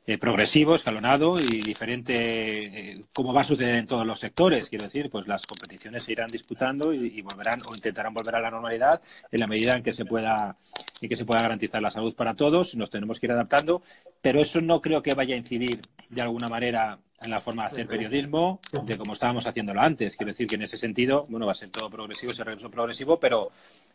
eh, 0.08 0.18
progresivo, 0.18 0.74
escalonado 0.74 1.40
y 1.40 1.62
diferente, 1.62 2.94
eh, 2.94 3.06
como 3.14 3.34
va 3.34 3.42
a 3.42 3.44
suceder 3.44 3.76
en 3.76 3.86
todos 3.86 4.06
los 4.06 4.20
sectores. 4.20 4.68
Quiero 4.68 4.86
decir, 4.86 5.12
pues 5.12 5.28
las 5.28 5.46
competiciones 5.46 6.04
se 6.04 6.12
irán 6.14 6.28
disputando 6.28 6.92
y, 6.92 7.22
volverán 7.22 7.62
o 7.68 7.76
intentarán 7.76 8.12
volver 8.12 8.36
a 8.36 8.40
la 8.42 8.50
normalidad 8.50 9.00
en 9.32 9.40
la 9.40 9.46
medida 9.46 9.78
en 9.78 9.84
que 9.84 9.94
se 9.94 10.06
pueda 10.06 10.58
en 11.02 11.08
que 11.08 11.16
se 11.16 11.24
pueda 11.24 11.44
garantizar 11.44 11.84
la 11.84 11.92
salud 11.92 12.16
para 12.16 12.31
todos. 12.36 12.76
Nos 12.76 12.90
tenemos 12.90 13.20
que 13.20 13.28
ir 13.28 13.32
adaptando, 13.32 13.82
pero 14.22 14.42
eso 14.42 14.62
no 14.62 14.82
creo 14.82 15.02
que 15.02 15.14
vaya 15.14 15.36
a 15.36 15.38
incidir 15.38 15.82
de 16.10 16.22
alguna 16.22 16.48
manera 16.48 17.00
en 17.22 17.32
la 17.32 17.40
forma 17.40 17.64
de 17.64 17.68
hacer 17.68 17.88
periodismo 17.88 18.60
de 18.84 18.98
como 18.98 19.14
estábamos 19.14 19.46
haciéndolo 19.46 19.82
antes. 19.82 20.16
Quiero 20.16 20.32
decir 20.32 20.48
que 20.48 20.56
en 20.56 20.64
ese 20.64 20.78
sentido, 20.78 21.26
bueno, 21.30 21.46
va 21.46 21.52
a 21.52 21.56
ser 21.56 21.70
todo 21.70 21.90
progresivo, 21.90 22.32
ese 22.32 22.44
regreso 22.44 22.72
progresivo, 22.72 23.20
pero 23.20 23.52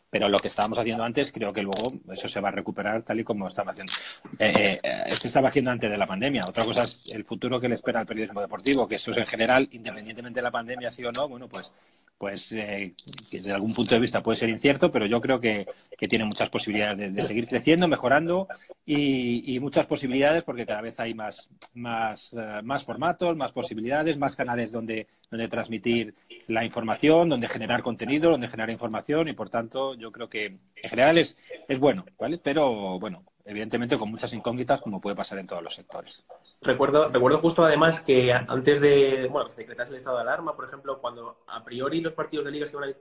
pero 0.09 0.29
lo 0.29 0.39
que 0.39 0.47
estábamos 0.47 0.79
haciendo 0.79 1.03
antes, 1.03 1.31
creo 1.31 1.51
que 1.51 1.61
luego 1.61 1.93
eso 2.11 2.29
se 2.29 2.39
va 2.39 2.47
a 2.47 2.51
recuperar 2.51 3.03
tal 3.03 3.19
y 3.19 3.23
como 3.25 3.47
estaba 3.47 3.71
haciendo. 3.71 3.91
Eh, 4.39 4.79
eh, 4.81 5.03
esto 5.07 5.27
estaba 5.27 5.49
haciendo 5.49 5.71
antes 5.71 5.89
de 5.91 5.97
la 5.97 6.07
pandemia. 6.07 6.43
Otra 6.47 6.63
cosa 6.63 6.83
es 6.83 6.97
el 7.11 7.25
futuro 7.25 7.59
que 7.59 7.67
le 7.67 7.75
espera 7.75 7.99
al 7.99 8.05
periodismo 8.05 8.39
deportivo, 8.39 8.87
que 8.87 8.95
eso 8.95 9.11
es 9.11 9.17
en 9.17 9.25
general, 9.25 9.67
independientemente 9.71 10.39
de 10.39 10.43
la 10.43 10.51
pandemia, 10.51 10.91
sí 10.91 11.03
o 11.03 11.11
no, 11.11 11.27
bueno, 11.27 11.49
pues, 11.49 11.73
pues 12.17 12.53
eh, 12.53 12.93
desde 13.29 13.51
algún 13.51 13.73
punto 13.73 13.95
de 13.95 14.01
vista 14.01 14.23
puede 14.23 14.37
ser 14.37 14.47
incierto, 14.47 14.89
pero 14.89 15.05
yo 15.05 15.19
creo 15.19 15.41
que, 15.41 15.67
tiene 16.07 16.25
muchas 16.25 16.49
posibilidades 16.49 17.13
de, 17.13 17.23
seguir 17.23 17.47
creciendo, 17.47 17.87
mejorando 17.87 18.47
y, 18.85 19.59
muchas 19.59 19.87
posibilidades 19.87 20.16
porque 20.43 20.65
cada 20.65 20.81
vez 20.81 20.99
hay 20.99 21.13
más, 21.13 21.49
más, 21.73 22.33
eh, 22.33 22.61
más 22.63 22.83
formatos, 22.83 23.35
más 23.35 23.51
posibilidades, 23.51 24.17
más 24.17 24.35
canales 24.35 24.71
donde, 24.71 25.07
donde 25.29 25.47
transmitir 25.47 26.13
la 26.47 26.63
información, 26.63 27.29
donde 27.29 27.47
generar 27.47 27.83
contenido, 27.83 28.31
donde 28.31 28.49
generar 28.49 28.69
información 28.69 29.27
y 29.27 29.33
por 29.33 29.49
tanto 29.49 29.93
yo 29.95 30.11
creo 30.11 30.29
que 30.29 30.45
en 30.45 30.89
general 30.89 31.17
es, 31.17 31.37
es 31.67 31.79
bueno, 31.79 32.05
¿vale? 32.17 32.37
Pero 32.37 32.99
bueno, 32.99 33.23
evidentemente 33.47 33.97
con 33.97 34.11
muchas 34.11 34.33
incógnitas 34.33 34.81
como 34.81 34.99
puede 34.99 35.15
pasar 35.15 35.39
en 35.39 35.47
todos 35.47 35.63
los 35.63 35.73
sectores. 35.73 36.23
Recuerdo, 36.61 37.07
recuerdo 37.07 37.39
justo 37.39 37.63
además 37.63 38.01
que 38.01 38.31
antes 38.33 38.81
de 38.81 39.27
bueno, 39.31 39.51
decretarse 39.55 39.91
el 39.93 39.97
estado 39.97 40.17
de 40.17 40.23
alarma, 40.23 40.55
por 40.55 40.65
ejemplo, 40.65 40.99
cuando 40.99 41.43
a 41.47 41.63
priori 41.63 42.01
los 42.01 42.13
partidos 42.13 42.45
de 42.45 42.51
liga 42.51 42.67
se 42.67 42.75
iban 42.75 42.93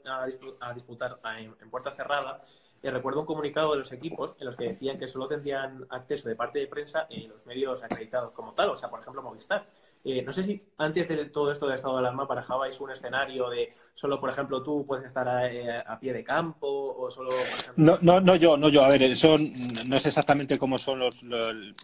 a, 0.61 0.73
disputar 0.73 1.18
en, 1.38 1.70
puerta 1.70 1.90
cerrada, 1.90 2.40
eh, 2.83 2.90
recuerdo 2.90 3.21
un 3.21 3.26
comunicado 3.26 3.73
de 3.73 3.78
los 3.78 3.92
equipos 3.92 4.37
en 4.38 4.47
los 4.47 4.56
que 4.56 4.68
decían 4.68 4.99
que 4.99 5.06
solo 5.06 5.26
tendrían 5.28 5.87
acceso 5.90 6.28
de 6.28 6.37
parte 6.37 6.59
de 6.59 6.66
prensa 6.66 7.06
en 7.11 7.28
los 7.28 7.45
medios 7.47 7.83
acreditados 7.83 8.33
como 8.33 8.52
tal, 8.52 8.71
o 8.71 8.76
sea, 8.76 8.88
por 8.88 9.00
ejemplo, 9.00 9.23
Movistar. 9.23 9.66
Eh, 10.05 10.23
no 10.23 10.33
sé 10.33 10.45
si 10.45 10.62
antes 10.79 11.09
de 11.09 11.25
todo 11.26 11.50
esto 11.50 11.67
de 11.67 11.75
estado 11.75 11.95
de 11.95 12.00
alarma 12.00 12.26
barajabais 12.26 12.81
un 12.81 12.93
escenario 12.93 13.50
de 13.50 13.73
solo, 13.93 14.21
por 14.21 14.31
ejemplo, 14.31 14.62
tú 14.62 14.85
puedes 14.87 15.05
estar 15.05 15.29
a, 15.29 15.99
pie 15.99 16.12
de 16.12 16.23
campo 16.23 16.69
o 16.69 17.11
solo. 17.11 17.31
No, 17.76 17.99
no, 18.03 18.21
no 18.21 18.37
yo, 18.37 18.57
no 18.57 18.69
yo. 18.69 18.85
A 18.85 18.88
ver, 18.88 19.03
eso 19.03 19.37
no 19.38 19.97
es 19.97 20.07
exactamente 20.07 20.59
como 20.59 20.79
son 20.79 21.00
los, 21.00 21.23
el, 21.23 21.75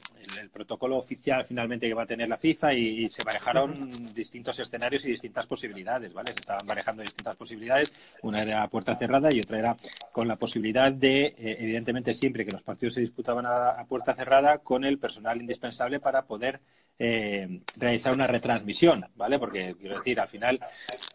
protocolo 0.52 0.98
oficial 0.98 1.44
finalmente 1.44 1.88
que 1.88 1.94
va 1.94 2.02
a 2.02 2.06
tener 2.06 2.28
la 2.28 2.36
FIFA 2.36 2.74
y, 2.74 3.10
se 3.10 3.24
barajaron 3.24 4.14
distintos 4.14 4.58
escenarios 4.58 5.04
y 5.04 5.10
distintas 5.10 5.46
posibilidades, 5.46 6.12
¿vale? 6.12 6.32
Se 6.32 6.40
estaban 6.40 6.66
barajando 6.66 7.02
distintas 7.02 7.36
posibilidades. 7.36 7.92
Una 8.22 8.42
era 8.42 8.62
a 8.62 8.68
puerta 8.68 8.94
cerrada 8.96 9.30
y 9.32 9.40
otra 9.40 9.58
era 9.58 9.76
con 10.12 10.28
la 10.28 10.36
posibilidad 10.36 10.92
de, 10.92 11.26
eh, 11.26 11.56
evidentemente, 11.58 12.14
siempre 12.14 12.44
que 12.44 12.52
los 12.52 12.62
partidos 12.62 12.94
se 12.94 13.00
disputaban 13.00 13.46
a 13.46 13.84
puerta 13.88 14.14
cerrada, 14.14 14.58
con 14.58 14.84
el 14.84 14.98
personal 14.98 15.40
indispensable 15.40 16.00
para 16.00 16.24
poder 16.24 16.60
eh, 16.98 17.60
realizar 17.76 18.12
una 18.12 18.26
retransmisión, 18.26 19.04
¿vale? 19.16 19.38
Porque, 19.38 19.74
quiero 19.78 19.96
decir, 19.96 20.20
al 20.20 20.28
final, 20.28 20.60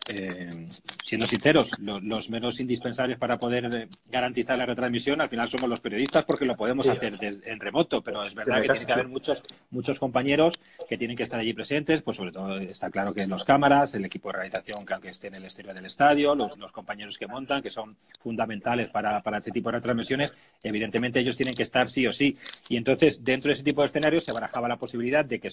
eh, 0.09 0.67
siendo 1.03 1.25
sinceros, 1.25 1.77
los 1.79 2.29
menos 2.29 2.59
indispensables 2.59 3.17
para 3.17 3.37
poder 3.37 3.65
eh, 3.73 3.87
garantizar 4.09 4.57
la 4.57 4.65
retransmisión, 4.65 5.21
al 5.21 5.29
final 5.29 5.47
somos 5.47 5.69
los 5.69 5.79
periodistas 5.79 6.25
porque 6.25 6.45
lo 6.45 6.57
podemos 6.57 6.87
hacer 6.87 7.17
en 7.21 7.59
remoto, 7.59 8.01
pero 8.01 8.23
es 8.25 8.35
verdad 8.35 8.61
que 8.61 8.69
tiene 8.69 8.85
que 8.85 8.93
haber 8.93 9.07
muchos, 9.07 9.43
muchos 9.69 9.99
compañeros 9.99 10.59
que 10.89 10.97
tienen 10.97 11.15
que 11.15 11.23
estar 11.23 11.39
allí 11.39 11.53
presentes, 11.53 12.01
pues 12.01 12.17
sobre 12.17 12.31
todo 12.31 12.57
está 12.57 12.89
claro 12.89 13.13
que 13.13 13.25
los 13.27 13.45
cámaras, 13.45 13.93
el 13.93 14.05
equipo 14.05 14.29
de 14.29 14.33
realización 14.33 14.85
que 14.85 14.93
aunque 14.93 15.09
esté 15.09 15.27
en 15.27 15.35
el 15.35 15.45
exterior 15.45 15.73
del 15.73 15.85
estadio, 15.85 16.35
los, 16.35 16.71
compañeros 16.71 17.17
que 17.17 17.27
montan, 17.27 17.61
que 17.61 17.71
son 17.71 17.97
fundamentales 18.21 18.89
para, 18.89 19.21
para 19.23 19.37
este 19.37 19.51
tipo 19.51 19.69
de 19.69 19.77
retransmisiones, 19.77 20.33
evidentemente 20.61 21.19
ellos 21.19 21.37
tienen 21.37 21.55
que 21.55 21.63
estar 21.63 21.87
sí 21.87 22.05
o 22.05 22.13
sí. 22.13 22.37
Y 22.69 22.77
entonces, 22.77 23.23
dentro 23.23 23.49
de 23.49 23.53
ese 23.53 23.63
tipo 23.63 23.81
de 23.81 23.87
escenarios 23.87 24.23
se 24.23 24.31
barajaba 24.31 24.67
la 24.67 24.77
posibilidad 24.77 25.25
de 25.25 25.39
que 25.39 25.47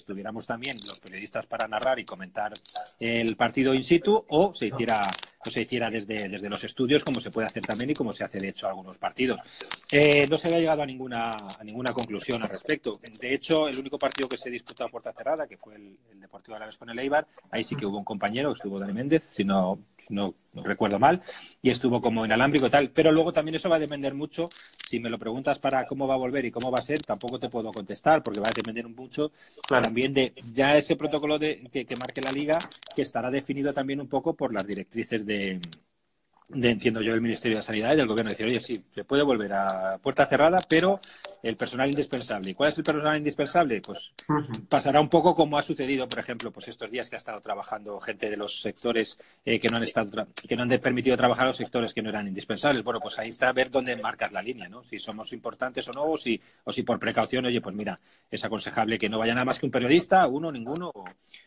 también 0.47 0.77
los 0.87 0.99
periodistas 0.99 1.45
para 1.45 1.67
narrar 1.67 1.99
y 1.99 2.05
comentar 2.05 2.51
el 2.99 3.35
partido 3.35 3.73
in 3.73 3.83
situ 3.83 4.25
o 4.27 4.53
se 4.55 4.67
hiciera 4.67 5.01
o 5.45 5.49
se 5.49 5.61
hiciera 5.61 5.89
desde, 5.89 6.27
desde 6.29 6.49
los 6.49 6.63
estudios 6.63 7.03
como 7.03 7.19
se 7.19 7.31
puede 7.31 7.47
hacer 7.47 7.63
también 7.63 7.91
y 7.91 7.93
como 7.93 8.13
se 8.13 8.23
hace 8.23 8.39
de 8.39 8.49
hecho 8.49 8.67
algunos 8.67 8.97
partidos. 8.97 9.39
Eh, 9.91 10.27
no 10.29 10.37
se 10.37 10.47
había 10.47 10.59
llegado 10.59 10.83
a 10.83 10.85
ninguna, 10.85 11.31
a 11.31 11.63
ninguna 11.63 11.93
conclusión 11.93 12.41
al 12.43 12.49
respecto. 12.49 12.99
De 13.19 13.33
hecho, 13.33 13.67
el 13.67 13.77
único 13.79 13.97
partido 13.97 14.27
que 14.27 14.37
se 14.37 14.49
disputó 14.49 14.83
a 14.83 14.89
puerta 14.89 15.13
cerrada, 15.13 15.47
que 15.47 15.57
fue 15.57 15.75
el, 15.75 15.97
el 16.11 16.19
Deportivo 16.19 16.55
Alavés 16.55 16.77
con 16.77 16.89
el 16.89 16.99
Eibar, 16.99 17.27
ahí 17.51 17.63
sí 17.63 17.75
que 17.75 17.85
hubo 17.85 17.97
un 17.97 18.03
compañero, 18.03 18.49
que 18.49 18.57
estuvo 18.57 18.79
Dani 18.79 18.93
Méndez, 18.93 19.23
si 19.31 19.43
no, 19.43 19.79
no, 20.09 20.33
recuerdo 20.53 20.99
mal, 20.99 21.21
y 21.61 21.69
estuvo 21.69 22.01
como 22.01 22.25
inalámbrico 22.25 22.67
y 22.67 22.69
tal. 22.69 22.89
Pero 22.89 23.11
luego 23.11 23.33
también 23.33 23.55
eso 23.55 23.69
va 23.69 23.75
a 23.75 23.79
depender 23.79 24.13
mucho. 24.13 24.49
Si 24.87 24.99
me 24.99 25.09
lo 25.09 25.17
preguntas 25.17 25.59
para 25.59 25.85
cómo 25.85 26.07
va 26.07 26.15
a 26.15 26.17
volver 26.17 26.45
y 26.45 26.51
cómo 26.51 26.71
va 26.71 26.79
a 26.79 26.83
ser, 26.83 27.01
tampoco 27.01 27.39
te 27.39 27.49
puedo 27.49 27.71
contestar, 27.71 28.23
porque 28.23 28.39
va 28.39 28.47
a 28.47 28.55
depender 28.55 28.87
mucho 28.87 29.31
también 29.67 30.13
de 30.13 30.33
ya 30.53 30.77
ese 30.77 30.95
protocolo 30.95 31.39
de, 31.39 31.67
que, 31.71 31.85
que 31.85 31.95
marque 31.95 32.21
la 32.21 32.31
liga, 32.31 32.57
que 32.95 33.01
estará 33.01 33.29
definido 33.29 33.73
también 33.73 33.99
un 33.99 34.07
poco 34.07 34.33
por 34.33 34.53
las 34.53 34.65
directrices 34.65 35.25
de, 35.25 35.34
entiendo 36.53 37.01
yo, 37.01 37.13
el 37.13 37.21
Ministerio 37.21 37.57
de 37.57 37.63
Sanidad 37.63 37.93
y 37.93 37.97
del 37.97 38.07
Gobierno. 38.07 38.31
Decir, 38.31 38.45
oye, 38.45 38.61
sí, 38.61 38.83
se 38.93 39.03
puede 39.03 39.23
volver 39.23 39.53
a 39.53 39.97
puerta 40.01 40.25
cerrada, 40.25 40.59
pero 40.67 40.99
el 41.41 41.55
personal 41.57 41.89
indispensable. 41.89 42.51
¿Y 42.51 42.53
cuál 42.53 42.69
es 42.69 42.77
el 42.77 42.83
personal 42.83 43.17
indispensable? 43.17 43.81
Pues 43.81 44.11
pasará 44.69 45.01
un 45.01 45.09
poco 45.09 45.35
como 45.35 45.57
ha 45.57 45.61
sucedido, 45.61 46.07
por 46.07 46.19
ejemplo, 46.19 46.51
pues 46.51 46.67
estos 46.67 46.89
días 46.91 47.09
que 47.09 47.15
ha 47.15 47.17
estado 47.17 47.41
trabajando 47.41 47.99
gente 47.99 48.29
de 48.29 48.37
los 48.37 48.61
sectores 48.61 49.17
eh, 49.43 49.59
que 49.59 49.69
no 49.69 49.77
han 49.77 49.83
estado 49.83 50.27
que 50.47 50.55
no 50.55 50.63
han 50.63 50.69
permitido 50.79 51.17
trabajar 51.17 51.47
los 51.47 51.57
sectores 51.57 51.93
que 51.93 52.01
no 52.01 52.09
eran 52.09 52.27
indispensables. 52.27 52.83
Bueno, 52.83 52.99
pues 52.99 53.17
ahí 53.19 53.29
está 53.29 53.49
a 53.49 53.53
ver 53.53 53.71
dónde 53.71 53.95
marcas 53.97 54.31
la 54.31 54.41
línea, 54.41 54.69
¿no? 54.69 54.83
Si 54.83 54.99
somos 54.99 55.33
importantes 55.33 55.87
o 55.87 55.93
no, 55.93 56.03
o 56.03 56.17
si, 56.17 56.39
o 56.63 56.71
si 56.71 56.83
por 56.83 56.99
precaución, 56.99 57.45
oye, 57.45 57.61
pues 57.61 57.75
mira, 57.75 57.99
es 58.29 58.43
aconsejable 58.45 58.99
que 58.99 59.09
no 59.09 59.19
vaya 59.19 59.33
nada 59.33 59.45
más 59.45 59.59
que 59.59 59.65
un 59.65 59.71
periodista, 59.71 60.27
uno, 60.27 60.51
ninguno, 60.51 60.91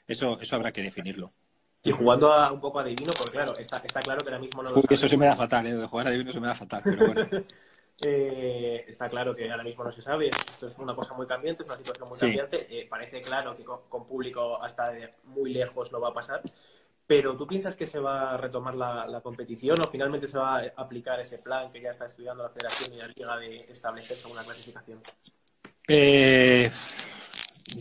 eso, 0.06 0.38
eso 0.40 0.56
habrá 0.56 0.72
que 0.72 0.82
definirlo. 0.82 1.32
Y 1.82 1.92
jugando 1.92 2.32
a, 2.32 2.52
un 2.52 2.60
poco 2.60 2.80
a 2.80 2.84
divino, 2.84 3.12
porque 3.16 3.32
claro, 3.32 3.56
está, 3.56 3.78
está 3.78 4.00
claro 4.00 4.20
que 4.20 4.28
ahora 4.28 4.40
mismo 4.40 4.62
no 4.62 4.70
lo 4.70 4.82
Eso 4.88 5.08
se 5.08 5.16
me 5.16 5.26
da 5.26 5.36
fatal, 5.36 5.66
¿eh? 5.66 5.86
jugar 5.86 6.08
a 6.08 6.10
divino 6.10 6.32
se 6.32 6.40
me 6.40 6.48
da 6.48 6.54
fatal, 6.54 6.82
pero 6.84 7.06
bueno. 7.06 7.28
eh, 8.04 8.84
está 8.88 9.08
claro 9.08 9.34
que 9.34 9.50
ahora 9.50 9.62
mismo 9.62 9.84
no 9.84 9.92
se 9.92 10.02
sabe, 10.02 10.28
esto 10.28 10.66
es 10.66 10.76
una 10.78 10.94
cosa 10.94 11.14
muy 11.14 11.26
cambiante, 11.26 11.62
es 11.62 11.68
una 11.68 11.78
situación 11.78 12.08
muy 12.08 12.18
cambiante. 12.18 12.66
Eh, 12.68 12.86
parece 12.88 13.20
claro 13.20 13.54
que 13.56 13.64
con, 13.64 14.06
público 14.06 14.62
hasta 14.62 14.92
muy 15.24 15.52
lejos 15.52 15.92
no 15.92 16.00
va 16.00 16.08
a 16.08 16.14
pasar. 16.14 16.42
Pero 17.06 17.36
¿tú 17.36 17.46
piensas 17.46 17.74
que 17.74 17.86
se 17.86 17.98
va 17.98 18.32
a 18.32 18.36
retomar 18.36 18.74
la, 18.74 19.20
competición 19.22 19.80
o 19.80 19.88
finalmente 19.88 20.26
se 20.26 20.36
va 20.36 20.58
a 20.58 20.72
aplicar 20.76 21.18
ese 21.20 21.38
plan 21.38 21.72
que 21.72 21.80
ya 21.80 21.92
está 21.92 22.06
estudiando 22.06 22.42
la 22.42 22.50
Federación 22.50 22.92
y 22.92 22.98
la 22.98 23.08
Liga 23.08 23.36
de 23.38 23.56
establecer 23.56 24.18
una 24.30 24.44
clasificación? 24.44 25.00
Eh, 25.86 26.70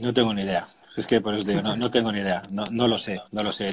no 0.01 0.13
tengo 0.13 0.33
ni 0.33 0.43
idea. 0.43 0.65
Es 0.97 1.05
que 1.05 1.21
por 1.21 1.35
eso 1.35 1.47
digo, 1.47 1.61
no, 1.61 1.91
tengo 1.91 2.11
ni 2.11 2.19
idea, 2.19 2.41
no, 2.51 2.87
lo 2.87 2.97
sé, 2.97 3.21
no 3.31 3.43
lo 3.43 3.51
sé. 3.51 3.69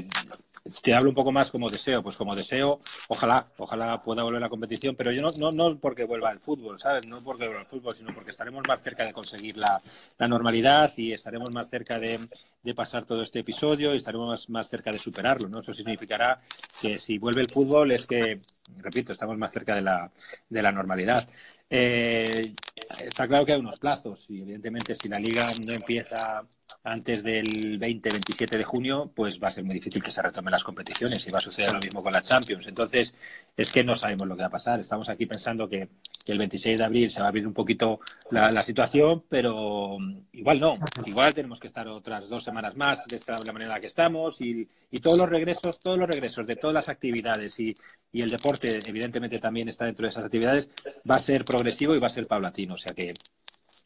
Te 0.83 0.95
hablo 0.95 1.11
un 1.11 1.15
poco 1.15 1.33
más 1.33 1.51
como 1.51 1.71
deseo, 1.71 2.03
pues 2.03 2.17
como 2.17 2.37
deseo, 2.37 2.81
ojalá, 3.09 3.47
ojalá 3.59 4.03
pueda 4.03 4.23
volver 4.23 4.39
a 4.39 4.47
la 4.47 4.49
competición, 4.49 4.95
pero 4.95 5.11
yo 5.11 5.23
no, 5.23 5.31
no, 5.39 5.51
no 5.51 5.79
porque 5.79 6.05
vuelva 6.05 6.31
al 6.31 6.41
fútbol, 6.41 6.79
¿sabes? 6.79 7.07
No 7.07 7.23
porque 7.23 7.45
vuelva 7.45 7.63
al 7.63 7.67
fútbol, 7.67 7.95
sino 7.95 8.15
porque 8.15 8.31
estaremos 8.31 8.63
más 8.67 8.83
cerca 8.83 9.05
de 9.05 9.13
conseguir 9.13 9.57
la, 9.57 9.81
normalidad 10.19 10.91
y 10.97 11.13
estaremos 11.13 11.51
más 11.51 11.69
cerca 11.69 11.99
de, 11.99 12.19
de, 12.63 12.75
pasar 12.75 13.05
todo 13.05 13.23
este 13.23 13.41
episodio 13.41 13.93
y 13.93 13.97
estaremos 13.97 14.29
más, 14.29 14.51
más 14.51 14.69
cerca 14.69 14.93
de 14.93 14.99
superarlo, 14.99 15.49
¿no? 15.49 15.61
Eso 15.61 15.73
significará 15.75 16.41
que 16.81 16.99
si 16.99 17.19
vuelve 17.19 17.43
el 17.43 17.51
fútbol 17.51 17.93
es 17.93 18.07
que, 18.07 18.41
repito, 18.79 19.13
estamos 19.13 19.37
más 19.39 19.53
cerca 19.53 19.75
de 19.75 19.83
la, 19.83 20.11
de 20.49 20.63
la 20.63 20.73
normalidad. 20.73 21.27
Eh, 21.69 22.55
está 23.01 23.27
claro 23.27 23.45
que 23.45 23.53
hay 23.53 23.61
unos 23.61 23.79
plazos 23.79 24.31
y 24.31 24.43
evidentemente 24.43 24.95
si 24.95 25.09
la 25.09 25.19
liga 25.19 25.51
no 25.67 25.73
empieza 25.73 26.45
antes 26.83 27.23
del 27.23 27.79
20-27 27.81 28.59
de 28.59 28.65
junio, 28.65 29.11
pues 29.15 29.43
va 29.43 29.49
a 29.49 29.51
ser 29.51 29.65
muy 29.65 29.75
difícil 29.75 30.03
que 30.03 30.11
se 30.11 30.21
retomen 30.21 30.53
las 30.53 30.65
competiciones 30.65 31.27
y 31.27 31.31
va 31.31 31.39
a 31.39 31.41
suceder 31.41 31.73
lo 31.73 31.81
mismo 31.81 32.03
con 32.03 32.13
la 32.13 32.21
Champions. 32.21 32.67
Entonces, 32.67 33.15
es 33.57 33.73
que 33.73 33.85
no 33.85 33.95
sabemos 33.95 34.29
lo 34.29 34.37
que 34.37 34.43
va 34.43 34.49
a 34.49 34.51
pasar. 34.51 34.81
Estamos 34.81 35.09
aquí 35.09 35.27
pensando 35.27 35.69
que, 35.69 35.89
el 36.27 36.39
26 36.39 36.79
de 36.79 36.85
abril 36.85 37.11
se 37.11 37.21
va 37.21 37.27
a 37.27 37.29
abrir 37.29 37.47
un 37.47 37.53
poquito 37.53 38.01
la, 38.31 38.63
situación, 38.63 39.25
pero 39.29 39.99
igual 40.33 40.59
no. 40.59 40.79
Igual 41.05 41.35
tenemos 41.35 41.61
que 41.61 41.67
estar 41.67 41.87
otras 41.87 42.31
dos 42.31 42.43
semanas 42.43 42.79
más 42.79 43.07
de 43.07 43.17
esta 43.17 43.37
la 43.39 43.53
manera 43.53 43.65
en 43.71 43.75
la 43.75 43.81
que 43.81 43.89
estamos 43.89 44.41
y, 44.41 44.67
todos 45.03 45.19
los 45.19 45.29
regresos, 45.29 45.79
todos 45.81 45.99
los 45.99 46.09
regresos 46.09 46.47
de 46.47 46.57
todas 46.57 46.73
las 46.73 46.89
actividades 46.89 47.61
y, 47.61 47.77
y 48.11 48.23
el 48.23 48.31
deporte, 48.31 48.81
evidentemente, 48.87 49.39
también 49.39 49.69
está 49.69 49.85
dentro 49.85 50.05
de 50.05 50.11
esas 50.11 50.25
actividades, 50.25 50.71
va 51.09 51.17
a 51.17 51.19
ser 51.19 51.45
progresivo 51.45 51.95
y 51.95 51.99
va 51.99 52.07
a 52.07 52.11
ser 52.11 52.27
paulatino. 52.27 52.73
O 52.73 52.79
sea 52.79 52.95
que 52.95 53.13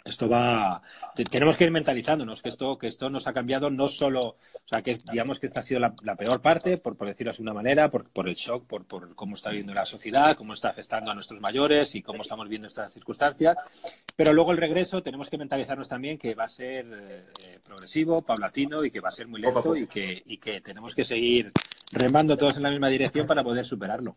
esto 0.09 0.29
va 0.29 0.83
tenemos 1.31 1.57
que 1.57 1.65
ir 1.65 1.71
mentalizándonos 1.71 2.43
que 2.43 2.49
esto 2.49 2.79
que 2.79 2.89
esto 2.89 3.11
nos 3.11 3.27
ha 3.27 3.33
cambiado 3.33 3.71
no 3.71 3.89
solo 3.89 4.21
o 4.21 4.37
sea 4.69 4.83
que 4.83 4.97
digamos 5.11 5.39
que 5.39 5.47
esta 5.47 5.61
ha 5.61 5.63
sido 5.63 5.81
la, 5.81 6.17
peor 6.17 6.41
parte 6.41 6.79
por, 6.79 6.97
decirlo 6.97 7.33
de 7.33 7.43
una 7.43 7.53
manera 7.53 7.91
por, 7.91 8.09
por 8.09 8.29
el 8.29 8.35
shock 8.35 8.67
por, 8.67 8.85
por, 8.85 9.15
cómo 9.15 9.35
está 9.35 9.51
viviendo 9.51 9.75
la 9.75 9.85
sociedad 9.85 10.37
cómo 10.37 10.53
está 10.53 10.71
afectando 10.71 11.11
a 11.11 11.15
nuestros 11.15 11.41
mayores 11.41 11.95
y 11.95 12.03
cómo 12.03 12.23
estamos 12.23 12.49
viendo 12.49 12.69
estas 12.69 12.93
circunstancias 12.93 13.57
pero 14.17 14.33
luego 14.33 14.53
el 14.53 14.59
regreso 14.59 15.03
tenemos 15.03 15.29
que 15.31 15.39
mentalizarnos 15.39 15.89
también 15.89 16.19
que 16.19 16.35
va 16.35 16.45
a 16.45 16.49
ser 16.49 16.87
eh, 16.91 17.59
progresivo 17.63 18.23
paulatino 18.23 18.85
y 18.85 18.91
que 18.91 19.01
va 19.01 19.09
a 19.09 19.13
ser 19.13 19.29
muy 19.29 19.41
lento 19.41 19.77
y 19.77 19.87
que 19.87 20.23
y 20.25 20.39
que 20.39 20.61
tenemos 20.61 20.95
que 20.95 21.05
seguir 21.05 21.49
remando 21.93 22.37
todos 22.37 22.57
en 22.57 22.63
la 22.63 22.71
misma 22.71 22.89
dirección 22.89 23.27
para 23.27 23.43
poder 23.43 23.65
superarlo. 23.65 24.17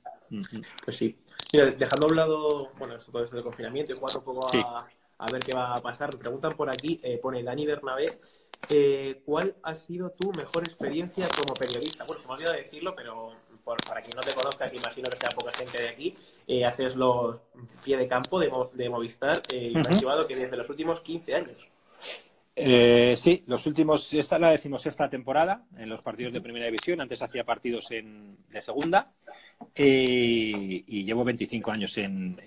Pues 0.84 0.98
sí. 0.98 1.18
Dejando 1.52 2.08
a 2.08 2.10
un 2.10 2.16
lado 2.16 2.72
bueno 2.78 2.98
todo 2.98 3.24
esto 3.24 3.36
de 3.36 3.44
confinamiento 3.44 3.92
y 3.92 3.96
jugando 3.96 4.20
un 4.20 4.26
poco 4.26 4.48
a 4.48 4.88
a 5.22 5.32
ver 5.32 5.42
qué 5.44 5.54
va 5.54 5.74
a 5.74 5.82
pasar. 5.82 6.10
Preguntan 6.18 6.54
por 6.54 6.70
aquí, 6.70 7.00
eh, 7.04 7.20
pone 7.22 7.44
Dani 7.44 7.66
Bernabé, 7.66 8.18
eh, 8.70 9.22
¿cuál 9.24 9.56
ha 9.64 9.76
sido 9.76 10.12
tu 10.12 10.32
mejor 10.34 10.64
experiencia 10.64 11.28
como 11.38 11.54
periodista? 11.54 12.04
Bueno, 12.06 12.22
se 12.22 12.28
me 12.28 12.34
ha 12.34 12.36
olvidado 12.36 12.58
decirlo, 12.58 12.96
pero 12.96 13.34
para 13.64 14.02
quien 14.02 14.16
no 14.16 14.24
te 14.24 14.34
conozca, 14.34 14.68
que 14.68 14.78
imagino 14.78 15.10
que 15.10 15.18
sea 15.18 15.30
poca 15.30 15.52
gente 15.52 15.82
de 15.82 15.90
aquí, 15.90 16.14
eh, 16.48 16.66
haces 16.66 16.96
los 16.96 17.40
pie 17.84 17.98
de 17.98 18.08
campo 18.08 18.40
de, 18.40 18.52
de 18.74 18.90
Movistar 18.90 19.42
y 19.54 19.76
me 19.76 19.84
llevado 19.84 20.26
que 20.26 20.36
desde 20.36 20.58
los 20.58 20.70
últimos 20.70 21.02
15 21.02 21.36
años. 21.36 21.68
sí, 23.20 23.44
los 23.46 23.66
últimos, 23.68 24.12
esta 24.16 24.40
la 24.40 24.50
decimos 24.50 24.86
esta 24.88 25.10
temporada 25.10 25.66
en 25.78 25.88
los 25.88 26.02
partidos 26.02 26.34
de 26.34 26.42
primera 26.42 26.66
división. 26.66 27.00
Antes 27.00 27.22
hacía 27.22 27.44
partidos 27.44 27.92
en, 27.92 28.38
de 28.50 28.62
segunda 28.62 29.14
y 29.76 31.04
llevo 31.04 31.24
25 31.24 31.72
años 31.72 31.98
en, 31.98 32.40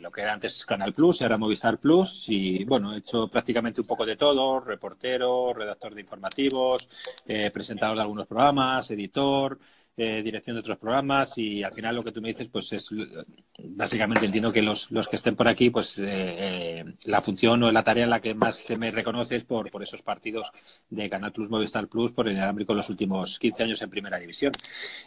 lo 0.00 0.10
que 0.10 0.22
era 0.22 0.32
antes 0.32 0.64
Canal 0.64 0.92
Plus, 0.92 1.22
ahora 1.22 1.38
Movistar 1.38 1.78
Plus. 1.78 2.26
Y 2.28 2.64
bueno, 2.64 2.94
he 2.94 2.98
hecho 2.98 3.28
prácticamente 3.28 3.80
un 3.80 3.86
poco 3.86 4.06
de 4.06 4.16
todo: 4.16 4.60
reportero, 4.60 5.52
redactor 5.52 5.94
de 5.94 6.00
informativos, 6.00 6.88
eh, 7.26 7.50
presentador 7.50 7.96
de 7.96 8.02
algunos 8.02 8.26
programas, 8.26 8.90
editor, 8.90 9.58
eh, 9.96 10.22
dirección 10.22 10.56
de 10.56 10.60
otros 10.60 10.78
programas. 10.78 11.36
Y 11.38 11.62
al 11.62 11.72
final 11.72 11.96
lo 11.96 12.04
que 12.04 12.12
tú 12.12 12.20
me 12.20 12.28
dices, 12.28 12.48
pues 12.50 12.72
es 12.72 12.90
básicamente 13.58 14.26
entiendo 14.26 14.52
que 14.52 14.62
los, 14.62 14.90
los 14.90 15.08
que 15.08 15.16
estén 15.16 15.34
por 15.34 15.48
aquí, 15.48 15.70
pues 15.70 15.96
eh, 15.98 16.84
la 17.04 17.20
función 17.20 17.62
o 17.64 17.72
la 17.72 17.82
tarea 17.82 18.04
en 18.04 18.10
la 18.10 18.20
que 18.20 18.34
más 18.34 18.56
se 18.56 18.76
me 18.76 18.90
reconoce 18.90 19.36
es 19.36 19.44
por, 19.44 19.70
por 19.70 19.82
esos 19.82 20.02
partidos 20.02 20.50
de 20.90 21.10
Canal 21.10 21.32
Plus, 21.32 21.50
Movistar 21.50 21.88
Plus, 21.88 22.12
por 22.12 22.28
el 22.28 22.36
alámbrico 22.36 22.72
en 22.72 22.76
los 22.76 22.90
últimos 22.90 23.38
15 23.38 23.64
años 23.64 23.82
en 23.82 23.90
primera 23.90 24.18
división. 24.18 24.52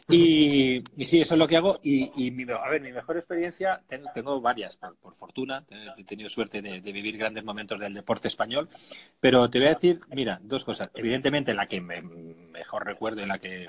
Y, 0.09 0.83
y 0.97 1.05
sí, 1.05 1.21
eso 1.21 1.35
lo 1.41 1.47
que 1.47 1.57
hago 1.57 1.79
y, 1.81 2.31
mi, 2.31 2.43
a 2.51 2.69
ver, 2.69 2.81
mi 2.81 2.91
mejor 2.91 3.17
experiencia, 3.17 3.81
tengo, 4.13 4.39
varias, 4.41 4.77
por, 5.01 5.15
fortuna, 5.15 5.65
he 5.97 6.03
tenido 6.03 6.29
suerte 6.29 6.61
de, 6.61 6.79
vivir 6.79 7.17
grandes 7.17 7.43
momentos 7.43 7.79
del 7.79 7.95
deporte 7.95 8.27
español, 8.27 8.69
pero 9.19 9.49
te 9.49 9.57
voy 9.57 9.67
a 9.69 9.73
decir, 9.73 9.99
mira, 10.13 10.39
dos 10.43 10.63
cosas. 10.63 10.91
Evidentemente 10.93 11.53
la 11.53 11.65
que 11.65 11.81
mejor 12.61 12.85
recuerdo, 12.85 13.21
en 13.21 13.29
la 13.29 13.39
que 13.39 13.67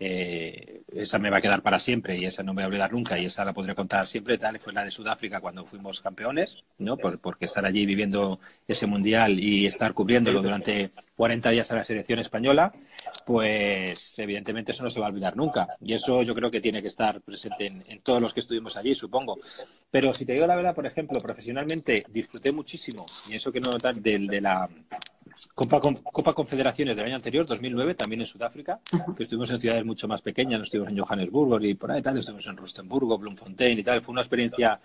eh, 0.00 0.82
esa 0.96 1.20
me 1.20 1.30
va 1.30 1.36
a 1.36 1.40
quedar 1.40 1.62
para 1.62 1.78
siempre 1.78 2.18
y 2.18 2.24
esa 2.24 2.42
no 2.42 2.52
me 2.52 2.62
voy 2.62 2.64
a 2.64 2.66
olvidar 2.66 2.92
nunca 2.92 3.16
y 3.16 3.26
esa 3.26 3.44
la 3.44 3.52
podré 3.52 3.72
contar 3.72 4.08
siempre, 4.08 4.36
tal, 4.36 4.58
fue 4.58 4.72
la 4.72 4.82
de 4.82 4.90
Sudáfrica 4.90 5.40
cuando 5.40 5.64
fuimos 5.64 6.00
campeones, 6.00 6.64
¿no? 6.78 6.96
porque 6.96 7.44
estar 7.44 7.64
allí 7.64 7.86
viviendo 7.86 8.40
ese 8.66 8.86
mundial 8.86 9.38
y 9.38 9.64
estar 9.66 9.94
cubriéndolo 9.94 10.42
durante 10.42 10.90
40 11.14 11.50
días 11.50 11.70
a 11.70 11.76
la 11.76 11.84
selección 11.84 12.18
española, 12.18 12.72
pues 13.24 14.18
evidentemente 14.18 14.72
eso 14.72 14.82
no 14.82 14.90
se 14.90 14.98
va 14.98 15.06
a 15.06 15.10
olvidar 15.10 15.36
nunca. 15.36 15.68
Y 15.80 15.94
eso 15.94 16.22
yo 16.22 16.34
creo 16.34 16.50
que 16.50 16.60
tiene 16.60 16.82
que 16.82 16.88
estar 16.88 17.20
presente 17.20 17.66
en, 17.66 18.00
todos 18.00 18.20
los 18.20 18.34
que 18.34 18.40
estuvimos 18.40 18.76
allí, 18.76 18.96
supongo. 18.96 19.38
Pero 19.88 20.12
si 20.12 20.26
te 20.26 20.32
digo 20.32 20.48
la 20.48 20.56
verdad, 20.56 20.74
por 20.74 20.86
ejemplo, 20.86 21.20
profesionalmente 21.20 22.04
disfruté 22.08 22.50
muchísimo, 22.50 23.06
y 23.30 23.36
eso 23.36 23.52
que 23.52 23.60
no 23.60 23.70
notar, 23.70 23.94
de 23.94 24.40
la 24.40 24.68
Copa, 25.54 25.80
Copa 25.80 26.32
Confederaciones 26.32 26.96
del 26.96 27.06
año 27.06 27.16
anterior, 27.16 27.44
2009, 27.46 27.94
también 27.94 28.20
en 28.20 28.26
Sudáfrica, 28.26 28.80
que 29.16 29.22
estuvimos 29.22 29.50
en 29.50 29.60
ciudades 29.60 29.84
mucho 29.84 30.08
más 30.08 30.22
pequeñas, 30.22 30.58
no 30.58 30.64
estuvimos 30.64 30.90
en 30.90 30.98
Johannesburgo 30.98 31.60
y 31.60 31.74
por 31.74 31.90
ahí 31.90 32.02
tal, 32.02 32.18
estuvimos 32.18 32.46
en 32.46 32.56
Rustenburgo, 32.56 33.18
Bloemfontein 33.18 33.78
y 33.78 33.82
tal. 33.82 34.02
Fue 34.02 34.12
una 34.12 34.22
experiencia 34.22 34.80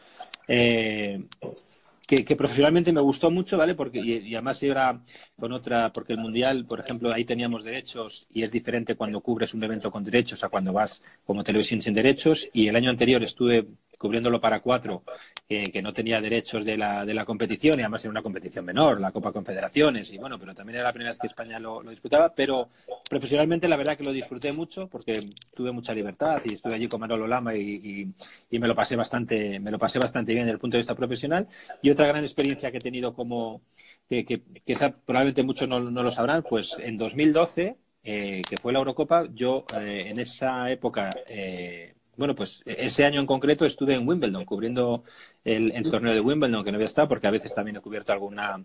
eh, 0.48 1.24
que, 2.08 2.36
profesionalmente 2.36 2.94
me 2.94 3.02
gustó 3.02 3.30
mucho, 3.30 3.58
¿vale? 3.58 3.76
Porque, 3.76 4.00
y, 4.00 4.34
además 4.34 4.64
era 4.64 5.00
con 5.38 5.52
otra, 5.52 5.92
porque 5.92 6.14
el 6.14 6.20
Mundial, 6.20 6.66
por 6.66 6.80
ejemplo, 6.80 7.12
ahí 7.12 7.26
teníamos 7.26 7.66
derechos 7.66 8.28
y 8.32 8.44
es 8.44 8.52
diferente 8.52 8.96
cuando 8.96 9.20
cubres 9.20 9.54
un 9.54 9.64
evento 9.64 9.92
con 9.92 10.06
derechos 10.06 10.42
a 10.44 10.50
cuando 10.50 10.72
vas 10.72 11.02
como 11.26 11.44
televisión 11.44 11.82
sin 11.82 11.94
derechos. 11.94 12.50
Y 12.54 12.70
el 12.70 12.76
año 12.78 12.90
anterior 12.90 13.22
estuve 13.24 13.68
cubriéndolo 13.98 14.40
para 14.40 14.60
cuatro, 14.60 15.04
que 15.48 15.82
no 15.82 15.94
tenía 15.94 16.22
derechos 16.22 16.66
de 16.66 16.78
la, 16.78 17.06
de 17.06 17.14
la 17.14 17.26
competición, 17.26 17.80
y 17.80 17.82
además 17.82 18.04
era 18.04 18.12
una 18.12 18.22
competición 18.22 18.66
menor, 18.66 19.00
la 19.00 19.12
Copa 19.12 19.32
Confederaciones, 19.32 20.12
y 20.12 20.18
bueno, 20.18 20.38
pero 20.38 20.54
también 20.54 20.76
era 20.76 20.86
la 20.86 20.94
primera 20.94 21.12
vez 21.12 21.20
que 21.20 21.28
España 21.28 21.60
lo, 21.60 21.82
disputaba, 21.84 22.34
pero 22.34 22.70
profesionalmente 23.10 23.68
la 23.68 23.76
verdad 23.76 23.98
que 23.98 24.04
lo 24.04 24.12
disfruté 24.12 24.52
mucho 24.52 24.88
porque 24.88 25.14
tuve 25.56 25.72
mucha 25.72 25.94
libertad 25.94 26.42
y 26.46 26.56
estuve 26.56 26.76
allí 26.76 26.88
con 26.88 27.00
Manolo 27.00 27.28
Lama 27.28 27.56
y, 27.56 28.14
y, 28.50 28.60
me 28.60 28.68
lo 28.68 28.76
pasé 28.76 28.96
bastante, 28.96 29.60
me 29.60 29.72
lo 29.72 29.80
pasé 29.80 30.00
bastante 30.00 30.34
bien 30.34 30.46
desde 30.46 30.54
el 30.54 30.60
punto 30.60 30.78
de 30.78 30.80
vista 30.80 30.96
profesional. 30.96 31.48
Y 31.82 31.90
otra 31.90 32.08
gran 32.08 32.24
experiencia 32.24 32.72
que 32.72 32.78
he 32.78 32.82
tenido 32.82 33.14
como, 33.14 33.62
que, 34.10 34.26
que, 34.26 34.42
probablemente 35.06 35.44
muchos 35.44 35.68
no, 35.68 35.80
no, 35.80 36.04
lo 36.04 36.12
sabrán, 36.12 36.44
pues 36.44 36.76
en 36.80 36.98
2012, 36.98 37.78
eh, 38.04 38.42
que 38.48 38.58
fue 38.58 38.74
la 38.74 38.80
Eurocopa, 38.80 39.26
yo 39.34 39.66
eh, 39.80 40.06
en 40.08 40.20
esa 40.20 40.70
época 40.72 41.10
eh, 41.28 41.97
bueno, 42.18 42.36
pues 42.36 42.62
e-, 42.66 42.86
ese 42.86 43.06
año 43.06 43.20
en 43.20 43.26
concreto 43.26 43.66
estuve 43.66 43.96
en 43.96 44.08
Wimbledon 44.08 44.44
cubriendo 44.46 45.04
el, 45.44 45.90
torneo 45.90 46.14
de 46.14 46.20
Wimbledon, 46.20 46.64
que 46.64 46.72
no 46.72 46.76
había 46.76 46.86
estado, 46.86 47.08
porque 47.08 47.28
a 47.28 47.32
veces 47.32 47.56
también 47.56 47.78
he 47.78 47.80
cubierto 47.80 48.12
alguna, 48.12 48.62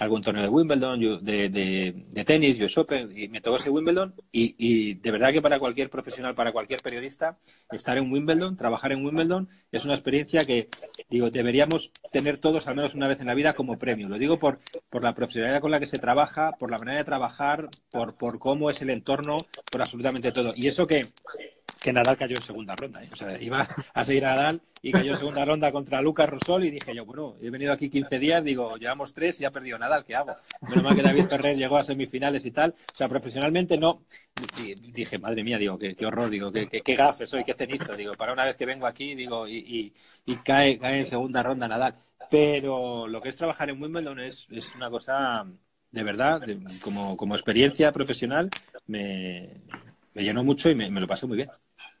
algún 0.00 0.22
torneo 0.22 0.42
de 0.42 0.48
Wimbledon, 0.48 1.22
de, 1.22 1.48
de, 1.50 2.24
tenis, 2.24 2.58
US 2.58 2.78
Open, 2.78 3.12
y 3.14 3.28
me 3.28 3.42
tocó 3.42 3.56
ese 3.56 3.68
Wimbledon. 3.68 4.14
Y, 4.30 4.54
y, 4.56 4.94
de 4.94 5.10
verdad 5.10 5.30
que 5.30 5.42
para 5.42 5.58
cualquier 5.58 5.90
profesional, 5.90 6.34
para 6.34 6.52
cualquier 6.52 6.80
periodista, 6.80 7.38
estar 7.70 7.98
en 7.98 8.10
Wimbledon, 8.10 8.56
trabajar 8.56 8.92
en 8.92 9.04
Wimbledon, 9.04 9.48
es 9.70 9.84
una 9.84 9.94
experiencia 9.94 10.44
que, 10.44 10.68
digo, 11.10 11.30
deberíamos 11.30 11.92
tener 12.10 12.38
todos 12.38 12.66
al 12.66 12.76
menos 12.76 12.94
una 12.94 13.08
vez 13.08 13.20
en 13.20 13.26
la 13.26 13.34
vida 13.34 13.52
como 13.52 13.78
premio. 13.78 14.08
Lo 14.08 14.18
digo 14.18 14.38
por, 14.38 14.60
por 14.88 15.02
la 15.02 15.14
profesionalidad 15.14 15.60
con 15.60 15.70
la 15.70 15.80
que 15.80 15.86
se 15.86 15.98
trabaja, 15.98 16.52
por 16.58 16.70
la 16.70 16.78
manera 16.78 16.98
de 16.98 17.04
trabajar, 17.04 17.68
por, 17.90 18.14
por 18.14 18.38
cómo 18.38 18.70
es 18.70 18.80
el 18.80 18.88
entorno, 18.88 19.36
por 19.70 19.82
absolutamente 19.82 20.32
todo. 20.32 20.54
Y 20.56 20.66
eso 20.66 20.86
que 20.86 21.12
que 21.82 21.92
Nadal 21.92 22.16
cayó 22.16 22.36
en 22.36 22.42
segunda 22.42 22.76
ronda. 22.76 23.02
¿eh? 23.02 23.08
O 23.12 23.16
sea, 23.16 23.40
iba 23.40 23.66
a 23.94 24.04
seguir 24.04 24.24
a 24.24 24.36
Nadal 24.36 24.62
y 24.80 24.92
cayó 24.92 25.12
en 25.12 25.18
segunda 25.18 25.44
ronda 25.44 25.72
contra 25.72 26.00
Lucas 26.00 26.28
Rosol 26.28 26.64
y 26.64 26.70
dije 26.70 26.94
yo, 26.94 27.04
bueno, 27.04 27.36
he 27.42 27.50
venido 27.50 27.72
aquí 27.72 27.90
15 27.90 28.18
días, 28.18 28.42
digo, 28.44 28.76
llevamos 28.76 29.12
tres 29.12 29.40
y 29.40 29.44
ha 29.44 29.50
perdido 29.50 29.78
Nadal, 29.78 30.04
¿qué 30.04 30.14
hago? 30.14 30.36
Menos 30.68 30.84
mal 30.84 30.96
que 30.96 31.02
David 31.02 31.26
Ferrer 31.26 31.56
llegó 31.56 31.76
a 31.76 31.84
semifinales 31.84 32.46
y 32.46 32.52
tal. 32.52 32.74
O 32.92 32.96
sea, 32.96 33.08
profesionalmente 33.08 33.76
no. 33.76 34.04
dije, 34.92 35.18
madre 35.18 35.42
mía, 35.42 35.58
digo, 35.58 35.78
qué, 35.78 35.96
horror, 36.06 36.30
digo, 36.30 36.52
qué, 36.52 36.68
qué, 36.68 36.94
gafe 36.94 37.26
soy, 37.26 37.44
qué 37.44 37.54
cenizo. 37.54 37.96
Digo, 37.96 38.14
para 38.14 38.32
una 38.32 38.44
vez 38.44 38.56
que 38.56 38.66
vengo 38.66 38.86
aquí, 38.86 39.14
digo, 39.14 39.48
y, 39.48 39.92
y, 40.24 40.36
cae, 40.36 40.78
cae 40.78 41.00
en 41.00 41.06
segunda 41.06 41.42
ronda 41.42 41.68
Nadal. 41.68 41.96
Pero 42.30 43.08
lo 43.08 43.20
que 43.20 43.28
es 43.28 43.36
trabajar 43.36 43.68
en 43.70 43.82
Wimbledon 43.82 44.20
es, 44.20 44.46
es 44.50 44.74
una 44.74 44.88
cosa 44.88 45.44
de 45.90 46.02
verdad, 46.02 46.40
como, 46.80 47.16
como 47.16 47.34
experiencia 47.34 47.92
profesional, 47.92 48.48
me, 48.86 49.60
me 50.14 50.22
llenó 50.22 50.42
mucho 50.42 50.70
y 50.70 50.74
me, 50.74 50.90
me 50.90 51.00
lo 51.00 51.06
pasé 51.06 51.26
muy 51.26 51.36
bien. 51.36 51.50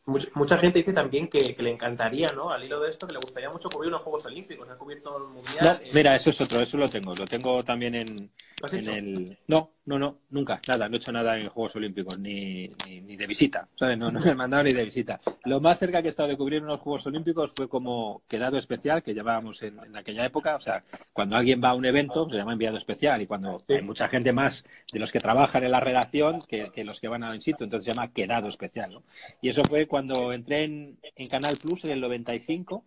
Mucha, 0.04 0.58
gente 0.58 0.80
dice 0.80 0.92
también 0.92 1.28
que, 1.28 1.54
le 1.56 1.70
encantaría, 1.70 2.28
¿no? 2.32 2.50
Al 2.50 2.64
hilo 2.64 2.80
de 2.80 2.90
esto, 2.90 3.06
que 3.06 3.12
le 3.12 3.20
gustaría 3.20 3.48
mucho 3.50 3.68
cubrir 3.68 3.88
unos 3.88 4.02
Juegos 4.02 4.24
Olímpicos. 4.26 4.68
Ha 4.68 4.76
cubierto 4.76 5.16
el 5.16 5.32
Mundial. 5.32 5.80
Mira, 5.92 6.16
eso 6.16 6.30
es 6.30 6.40
otro, 6.40 6.60
eso 6.60 6.76
lo 6.76 6.88
tengo. 6.88 7.14
Lo 7.14 7.24
tengo 7.24 7.62
también 7.62 7.94
en, 7.94 8.30
en 8.72 8.88
el. 8.88 9.38
No, 9.46 9.70
no, 9.84 9.98
no, 9.98 10.20
nunca, 10.30 10.60
nada. 10.68 10.88
No 10.88 10.94
he 10.94 10.98
hecho 10.98 11.12
nada 11.12 11.38
en 11.38 11.48
Juegos 11.48 11.76
Olímpicos, 11.76 12.18
ni, 12.18 12.68
ni, 12.86 13.16
de 13.16 13.26
visita. 13.26 13.68
¿sabes? 13.78 13.98
No, 13.98 14.10
no 14.10 14.20
me 14.20 14.30
he 14.30 14.34
mandado 14.34 14.62
ni 14.62 14.72
de 14.72 14.84
visita. 14.84 15.20
Lo 15.44 15.60
más 15.60 15.78
cerca 15.78 16.00
que 16.00 16.08
he 16.08 16.10
estado 16.10 16.28
de 16.28 16.36
cubrir 16.36 16.62
unos 16.62 16.80
Juegos 16.80 17.06
Olímpicos 17.06 17.52
fue 17.56 17.68
como 17.68 18.22
quedado 18.28 18.58
especial 18.58 19.02
que 19.02 19.14
llevábamos 19.14 19.62
en, 19.62 19.78
en 19.80 19.96
aquella 19.96 20.24
época. 20.24 20.56
O 20.56 20.60
sea, 20.60 20.84
cuando 21.12 21.36
alguien 21.36 21.60
va 21.62 21.70
a 21.70 21.74
un 21.74 21.84
evento, 21.84 22.28
se 22.30 22.36
llama 22.36 22.52
enviado 22.52 22.78
especial. 22.78 23.22
Y 23.22 23.26
cuando 23.26 23.64
hay 23.68 23.82
mucha 23.82 24.08
gente 24.08 24.32
más 24.32 24.64
de 24.92 24.98
los 24.98 25.10
que 25.10 25.18
trabajan 25.18 25.64
en 25.64 25.72
la 25.72 25.80
redacción 25.80 26.42
que, 26.42 26.70
que 26.70 26.84
los 26.84 27.00
que 27.00 27.08
van 27.08 27.24
al 27.24 27.40
sitio, 27.40 27.64
entonces 27.64 27.92
se 27.92 27.98
llama 27.98 28.12
quedado 28.12 28.48
especial. 28.48 28.92
¿no? 28.92 29.02
Y 29.40 29.48
eso 29.48 29.62
fue 29.64 29.86
cuando 29.86 30.32
entré 30.32 30.64
en, 30.64 30.98
Canal 31.28 31.56
Plus 31.56 31.84
en 31.84 31.92
el 31.92 32.00
95, 32.00 32.84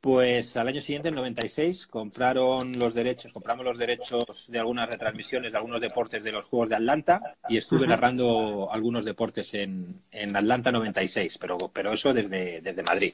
pues 0.00 0.56
al 0.56 0.68
año 0.68 0.80
siguiente, 0.80 1.08
en 1.08 1.16
96, 1.16 1.88
compraron 1.88 2.72
los 2.78 2.94
derechos, 2.94 3.32
compramos 3.32 3.64
los 3.64 3.78
derechos 3.78 4.46
de 4.48 4.60
algunas 4.60 4.88
retransmisiones 4.88 5.50
de 5.50 5.58
algunos 5.58 5.80
deportes 5.80 6.22
de 6.22 6.30
los 6.30 6.44
Juegos 6.44 6.68
de 6.68 6.76
Atlanta 6.76 7.34
y 7.48 7.56
estuve 7.56 7.84
narrando 7.86 8.68
algunos 8.70 9.04
deportes 9.04 9.54
en, 9.54 10.02
en 10.12 10.36
Atlanta 10.36 10.70
96, 10.70 11.38
pero, 11.38 11.58
pero 11.72 11.92
eso 11.92 12.14
desde, 12.14 12.60
desde 12.60 12.82
Madrid. 12.84 13.12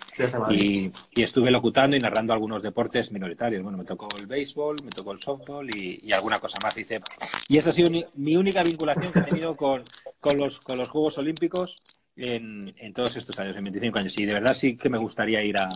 Y, 0.51 0.93
estuve 1.23 1.51
locutando 1.51 1.97
y 1.97 2.01
narrando 2.01 2.35
algunos 2.35 2.63
deportes 2.63 3.11
minoritarios. 3.11 3.63
Bueno, 3.63 3.79
me 3.79 3.85
tocó 3.85 4.07
el 4.19 4.27
béisbol, 4.27 4.77
me 4.85 4.91
tocó 4.91 5.13
el 5.13 5.23
softball 5.23 5.67
y, 5.75 6.13
alguna 6.13 6.39
cosa 6.39 6.59
más. 6.63 6.77
Hice. 6.77 7.01
Y 7.49 7.57
esa 7.57 7.71
ha 7.71 7.73
sido 7.73 7.89
mi, 7.89 8.37
única 8.37 8.63
vinculación 8.63 9.11
que 9.11 9.21
he 9.21 9.23
tenido 9.23 9.57
con, 9.57 9.83
con, 10.21 10.37
los, 10.37 10.61
con 10.61 10.77
los 10.77 10.91
Juegos 10.91 11.17
Olímpicos 11.17 11.77
en, 12.15 12.75
en, 12.77 12.93
todos 12.93 13.17
estos 13.17 13.39
años, 13.39 13.57
en 13.57 13.65
25 13.65 13.99
años. 13.99 14.19
Y 14.19 14.27
de 14.27 14.35
verdad 14.35 14.53
sí 14.53 14.77
que 14.77 14.91
me 14.91 14.99
gustaría 14.99 15.43
ir 15.43 15.57
a, 15.57 15.71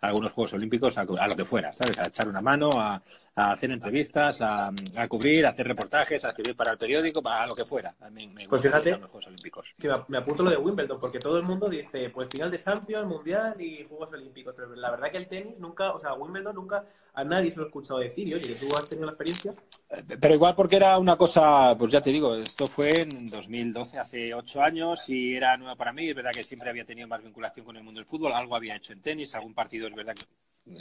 algunos 0.00 0.32
Juegos 0.32 0.52
Olímpicos 0.54 0.96
a, 0.98 1.04
lo 1.04 1.36
que 1.36 1.44
fuera, 1.44 1.72
¿sabes? 1.72 1.98
A 1.98 2.06
echar 2.06 2.28
una 2.28 2.40
mano, 2.40 2.70
a, 2.74 3.02
a 3.38 3.52
hacer 3.52 3.70
entrevistas, 3.70 4.40
a, 4.40 4.72
cubrir, 5.08 5.46
a 5.46 5.50
hacer 5.50 5.68
reportajes, 5.68 6.24
a 6.24 6.30
escribir 6.30 6.56
para 6.56 6.72
el 6.72 6.78
periódico, 6.78 7.22
para 7.22 7.46
lo 7.46 7.54
que 7.54 7.64
fuera. 7.64 7.94
A 8.00 8.10
mí 8.10 8.26
me 8.26 8.48
pues 8.48 8.60
fíjate 8.60 8.90
los 8.90 9.02
Juegos 9.02 9.28
Olímpicos. 9.28 9.74
que 9.78 9.88
me 10.08 10.18
apunto 10.18 10.42
lo 10.42 10.50
de 10.50 10.56
Wimbledon, 10.56 10.98
porque 10.98 11.20
todo 11.20 11.36
el 11.36 11.44
mundo 11.44 11.68
dice, 11.68 12.10
pues 12.10 12.28
final 12.28 12.50
de 12.50 12.58
Champions, 12.58 13.06
Mundial 13.06 13.54
y 13.60 13.84
Juegos 13.84 14.12
Olímpicos, 14.12 14.54
pero 14.56 14.74
la 14.74 14.90
verdad 14.90 15.12
que 15.12 15.18
el 15.18 15.28
tenis 15.28 15.56
nunca, 15.58 15.92
o 15.92 16.00
sea, 16.00 16.14
Wimbledon 16.14 16.56
nunca 16.56 16.84
a 17.14 17.22
nadie 17.22 17.52
se 17.52 17.58
lo 17.58 17.64
ha 17.64 17.66
escuchado 17.68 18.00
decir, 18.00 18.26
y 18.26 18.34
oye, 18.34 18.56
tú 18.56 18.66
has 18.76 18.88
tenido 18.88 19.06
la 19.06 19.12
experiencia. 19.12 19.54
Eh, 19.90 20.02
pero 20.20 20.34
igual 20.34 20.56
porque 20.56 20.76
era 20.76 20.98
una 20.98 21.14
cosa, 21.16 21.76
pues 21.78 21.92
ya 21.92 22.00
te 22.00 22.10
digo, 22.10 22.34
esto 22.34 22.66
fue 22.66 23.02
en 23.02 23.30
2012, 23.30 23.98
hace 24.00 24.34
ocho 24.34 24.62
años, 24.62 25.08
y 25.08 25.36
era 25.36 25.56
nueva 25.56 25.76
para 25.76 25.92
mí, 25.92 26.08
es 26.08 26.16
verdad 26.16 26.32
que 26.32 26.42
siempre 26.42 26.70
había 26.70 26.84
tenido 26.84 27.06
más 27.06 27.22
vinculación 27.22 27.64
con 27.64 27.76
el 27.76 27.84
mundo 27.84 28.00
del 28.00 28.06
fútbol, 28.06 28.32
algo 28.32 28.56
había 28.56 28.74
hecho 28.74 28.92
en 28.92 29.00
tenis, 29.00 29.32
algún 29.36 29.54
partido 29.54 29.86
es 29.86 29.94
verdad 29.94 30.14
que 30.14 30.24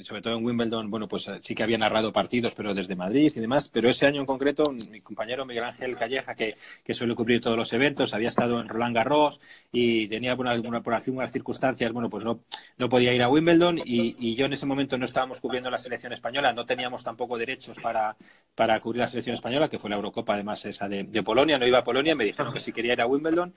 sobre 0.03 0.21
todo 0.21 0.37
en 0.37 0.45
Wimbledon, 0.45 0.89
bueno, 0.89 1.07
pues 1.07 1.27
eh, 1.27 1.39
sí 1.41 1.55
que 1.55 1.63
había 1.63 1.77
narrado 1.77 2.11
partidos, 2.13 2.55
pero 2.55 2.73
desde 2.73 2.95
Madrid 2.95 3.31
y 3.35 3.39
demás. 3.39 3.69
Pero 3.69 3.89
ese 3.89 4.05
año 4.05 4.21
en 4.21 4.25
concreto, 4.25 4.71
mi 4.71 5.01
compañero 5.01 5.45
Miguel 5.45 5.65
Ángel 5.65 5.97
Calleja, 5.97 6.35
que, 6.35 6.55
que 6.83 6.93
suele 6.93 7.15
cubrir 7.15 7.41
todos 7.41 7.57
los 7.57 7.71
eventos, 7.73 8.13
había 8.13 8.29
estado 8.29 8.59
en 8.59 8.67
Roland 8.67 8.95
Garros 8.95 9.39
y 9.71 10.07
tenía 10.07 10.35
por 10.35 10.47
algunas 10.47 11.31
circunstancias, 11.31 11.91
bueno, 11.91 12.09
pues 12.09 12.23
no, 12.23 12.41
no 12.77 12.89
podía 12.89 13.13
ir 13.13 13.23
a 13.23 13.29
Wimbledon 13.29 13.79
y, 13.79 14.15
y, 14.19 14.35
yo 14.35 14.45
en 14.45 14.53
ese 14.53 14.65
momento 14.65 14.97
no 14.97 15.05
estábamos 15.05 15.41
cubriendo 15.41 15.69
la 15.69 15.77
selección 15.77 16.13
española, 16.13 16.53
no 16.53 16.65
teníamos 16.65 17.03
tampoco 17.03 17.37
derechos 17.37 17.79
para, 17.79 18.15
para 18.55 18.79
cubrir 18.79 19.01
la 19.01 19.07
selección 19.07 19.33
española, 19.33 19.69
que 19.69 19.79
fue 19.79 19.89
la 19.89 19.95
Eurocopa 19.95 20.33
además 20.33 20.63
esa 20.65 20.87
de, 20.87 21.03
de 21.03 21.23
Polonia, 21.23 21.57
no 21.57 21.65
iba 21.65 21.79
a 21.79 21.83
Polonia, 21.83 22.15
me 22.15 22.25
dijeron 22.25 22.53
que 22.53 22.59
si 22.59 22.71
quería 22.71 22.93
ir 22.93 23.01
a 23.01 23.07
Wimbledon 23.07 23.53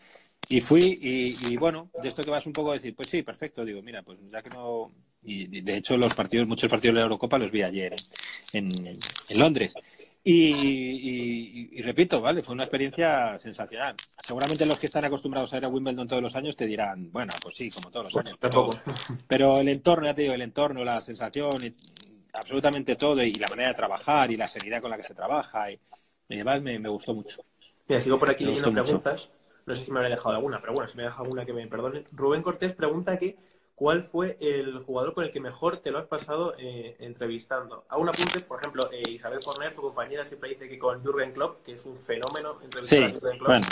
y 0.49 0.61
fui 0.61 0.99
y, 1.01 1.57
bueno, 1.57 1.91
de 2.03 2.09
esto 2.09 2.23
que 2.23 2.31
vas 2.31 2.47
un 2.47 2.53
poco 2.53 2.73
a 2.73 2.75
decir, 2.75 2.95
pues 2.95 3.09
sí, 3.09 3.23
perfecto, 3.23 3.65
digo, 3.65 3.83
mira, 3.83 4.03
pues 4.03 4.19
ya 4.31 4.43
que 4.43 4.51
no... 4.51 4.91
Y 5.23 5.61
de 5.61 5.77
hecho 5.77 5.97
los 5.97 6.15
partidos, 6.15 6.49
muchos 6.49 6.71
partidos 6.71 6.95
de 6.95 7.01
la 7.01 7.05
Eurocopa 7.05 7.39
los 7.39 7.51
vi 7.51 7.63
ayer 7.63 7.95
en, 8.53 8.71
en, 8.87 9.39
Londres. 9.39 9.75
Y, 10.23 11.81
repito, 11.83 12.21
¿vale? 12.21 12.43
Fue 12.43 12.55
una 12.55 12.65
experiencia 12.65 13.39
sensacional. 13.39 13.95
Seguramente 14.23 14.67
los 14.67 14.79
que 14.79 14.87
están 14.87 15.05
acostumbrados 15.05 15.53
a 15.53 15.59
ir 15.59 15.65
a 15.65 15.69
Wimbledon 15.69 16.07
todos 16.07 16.23
los 16.23 16.37
años 16.37 16.57
te 16.57 16.67
dirán, 16.67 17.11
bueno, 17.11 17.33
pues 17.43 17.57
sí, 17.57 17.71
como 17.71 17.91
todos 17.91 18.13
los 18.13 18.25
años. 18.25 18.37
Pero, 18.39 18.71
pero 19.29 19.59
el 19.59 19.69
entorno, 19.69 20.07
ya 20.07 20.15
te 20.15 20.23
digo, 20.23 20.35
el 20.35 20.43
entorno, 20.43 20.85
la 20.85 20.99
sensación, 20.99 21.53
y 21.65 21.73
absolutamente 22.33 22.97
todo, 22.97 23.23
y 23.23 23.33
la 23.35 23.49
manera 23.49 23.71
de 23.71 23.75
trabajar, 23.75 24.31
y 24.31 24.37
la 24.37 24.49
seriedad 24.49 24.81
con 24.81 24.91
la 24.91 24.97
que 24.97 25.03
se 25.03 25.15
trabaja, 25.15 25.71
y, 25.71 25.79
además 26.29 26.63
me, 26.63 26.89
gustó 26.89 27.15
mucho. 27.15 27.43
Mira, 27.89 28.01
sigo 28.01 28.19
por 28.19 28.31
aquí 28.31 28.45
leyendo 28.45 28.73
preguntas. 28.73 29.31
No 29.67 29.75
sé 29.75 29.85
si 29.85 29.91
me 29.91 29.99
habré 29.99 30.11
dejado 30.11 30.35
alguna, 30.35 30.61
pero 30.61 30.73
bueno, 30.73 30.89
si 30.89 30.97
me 30.97 31.03
he 31.03 31.07
dejado 31.07 31.25
alguna 31.25 31.47
que 31.47 31.53
me 31.53 31.67
perdone. 31.67 32.05
Rubén 32.13 32.43
Cortés 32.43 32.73
pregunta 32.73 33.19
que 33.19 33.37
¿cuál 33.81 34.05
fue 34.05 34.37
el 34.41 34.81
jugador 34.81 35.15
con 35.15 35.25
el 35.25 35.31
que 35.31 35.41
mejor 35.41 35.79
te 35.79 35.91
lo 35.91 35.99
has 35.99 36.07
pasado 36.07 36.55
eh, 36.59 36.97
entrevistando? 36.99 37.87
A 37.89 37.97
un 37.97 38.11
apunte, 38.11 38.41
por 38.41 38.61
ejemplo, 38.61 38.83
eh, 38.93 39.03
Isabel 39.09 39.43
Forner, 39.43 39.73
tu 39.73 39.81
compañera, 39.81 40.23
siempre 40.27 40.51
dice 40.51 40.69
que 40.69 40.79
con 40.79 41.03
Jürgen 41.03 41.33
Klopp, 41.33 41.63
que 41.63 41.73
es 41.73 41.87
un 41.87 41.97
fenómeno 41.97 42.59
entrevistar 42.63 43.05
a 43.05 43.11
Jürgen 43.11 43.39
Klopp, 43.39 43.63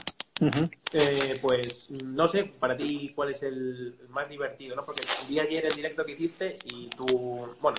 eh, 0.94 1.38
pues 1.42 1.90
no 1.90 2.26
sé, 2.26 2.44
para 2.44 2.74
ti, 2.74 3.12
¿cuál 3.14 3.32
es 3.32 3.42
el 3.42 3.98
más 4.08 4.30
divertido? 4.30 4.76
¿no? 4.76 4.82
Porque 4.82 5.02
vi 5.28 5.40
ayer 5.40 5.66
el 5.66 5.74
directo 5.74 6.06
que 6.06 6.12
hiciste 6.12 6.56
y 6.64 6.88
tú, 6.88 7.46
bueno, 7.60 7.76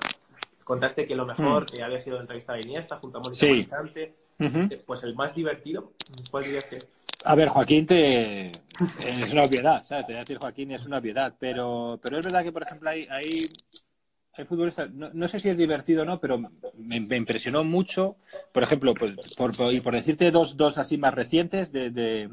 contaste 0.62 1.06
que 1.06 1.16
lo 1.16 1.26
mejor 1.26 1.66
que 1.66 1.82
había 1.82 2.00
sido 2.00 2.20
entrevistar 2.20 2.54
a 2.54 2.60
Iniesta 2.60 2.98
junto 2.98 3.18
a 3.18 3.22
Mónica 3.22 3.40
sí. 3.40 3.66
Pues 4.86 5.02
el 5.02 5.16
más 5.16 5.34
divertido, 5.34 5.90
¿cuál 6.30 6.44
dirías 6.44 6.64
que 6.66 6.78
a 7.24 7.34
ver, 7.34 7.48
Joaquín 7.48 7.86
te... 7.86 8.48
es 8.48 9.32
una 9.32 9.44
obviedad, 9.44 9.82
¿sabes? 9.82 10.06
Te 10.06 10.12
voy 10.12 10.18
a 10.18 10.20
decir 10.20 10.38
Joaquín 10.38 10.72
es 10.72 10.86
una 10.86 10.98
obviedad, 10.98 11.34
pero, 11.38 11.98
pero 12.02 12.18
es 12.18 12.24
verdad 12.24 12.42
que, 12.42 12.52
por 12.52 12.62
ejemplo, 12.62 12.90
hay, 12.90 13.06
hay, 13.10 13.50
hay 14.32 14.44
futbolistas, 14.44 14.90
no, 14.90 15.28
sé 15.28 15.40
si 15.40 15.48
es 15.48 15.56
divertido 15.56 16.02
o 16.02 16.04
no, 16.04 16.20
pero 16.20 16.38
me, 16.76 17.16
impresionó 17.16 17.64
mucho, 17.64 18.16
por 18.52 18.62
ejemplo, 18.62 18.94
pues, 18.94 19.34
por, 19.36 19.52
y 19.72 19.80
por 19.80 19.94
decirte 19.94 20.30
dos, 20.30 20.56
dos 20.56 20.78
así 20.78 20.98
más 20.98 21.14
recientes 21.14 21.72
de, 21.72 21.90
de 21.90 22.30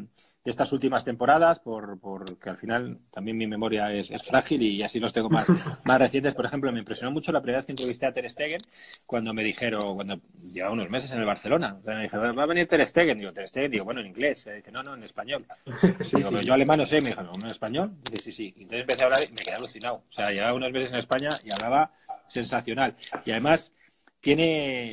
estas 0.50 0.72
últimas 0.72 1.04
temporadas, 1.04 1.60
por, 1.60 2.00
porque 2.00 2.50
al 2.50 2.58
final 2.58 3.00
también 3.12 3.38
mi 3.38 3.48
memoria 3.48 3.92
es, 3.92 4.12
frágil 4.24 4.62
y 4.62 4.82
así 4.82 5.00
los 5.00 5.14
tengo 5.14 5.30
más, 5.30 5.48
más 5.84 6.00
recientes. 6.00 6.34
Por 6.34 6.46
ejemplo, 6.46 6.72
me 6.72 6.80
impresionó 6.80 7.12
mucho 7.12 7.32
la 7.32 7.42
primera 7.42 7.60
vez 7.60 7.66
que 7.66 7.74
entrevisté 7.74 8.06
a 8.06 8.14
Ter 8.14 8.30
Stegen 8.30 8.60
cuando 9.06 9.34
me 9.34 9.44
dijeron, 9.44 9.96
cuando 9.96 10.20
llevaba 10.48 10.74
unos 10.74 10.90
meses 10.90 11.12
en 11.12 11.20
el 11.20 11.26
Barcelona, 11.26 11.78
me 11.86 12.04
dijeron, 12.04 12.38
va 12.38 12.44
a 12.44 12.48
venir 12.48 12.68
Ter 12.68 12.86
Stegen. 12.86 13.20
Digo, 13.20 13.34
Ter 13.34 13.48
Stegen, 13.48 13.72
digo, 13.72 13.86
bueno, 13.86 14.02
en 14.02 14.08
inglés. 14.08 14.48
Dice, 14.56 14.72
no, 14.72 14.84
no, 14.84 14.96
en 14.96 15.04
español. 15.04 15.46
Digo, 15.66 16.30
pero 16.30 16.42
yo 16.42 16.54
alemán 16.54 16.80
no 16.80 16.86
sé. 16.86 17.02
Me 17.02 17.10
dijo, 17.10 17.24
no, 17.24 17.32
en 17.42 17.52
español. 17.52 17.92
Dice, 18.04 18.24
sí, 18.24 18.32
sí. 18.32 18.54
Entonces 18.58 18.82
empecé 18.82 19.04
a 19.04 19.06
hablar 19.06 19.24
y 19.24 19.32
me 19.32 19.42
quedé 19.42 19.56
alucinado. 19.56 20.04
O 20.10 20.14
sea, 20.14 20.32
llevaba 20.32 20.54
unos 20.54 20.72
meses 20.72 20.92
en 20.92 21.00
España 21.00 21.30
y 21.44 21.52
hablaba 21.52 21.92
sensacional. 22.28 22.96
Y 23.26 23.32
además 23.32 23.74
tiene 24.22 24.90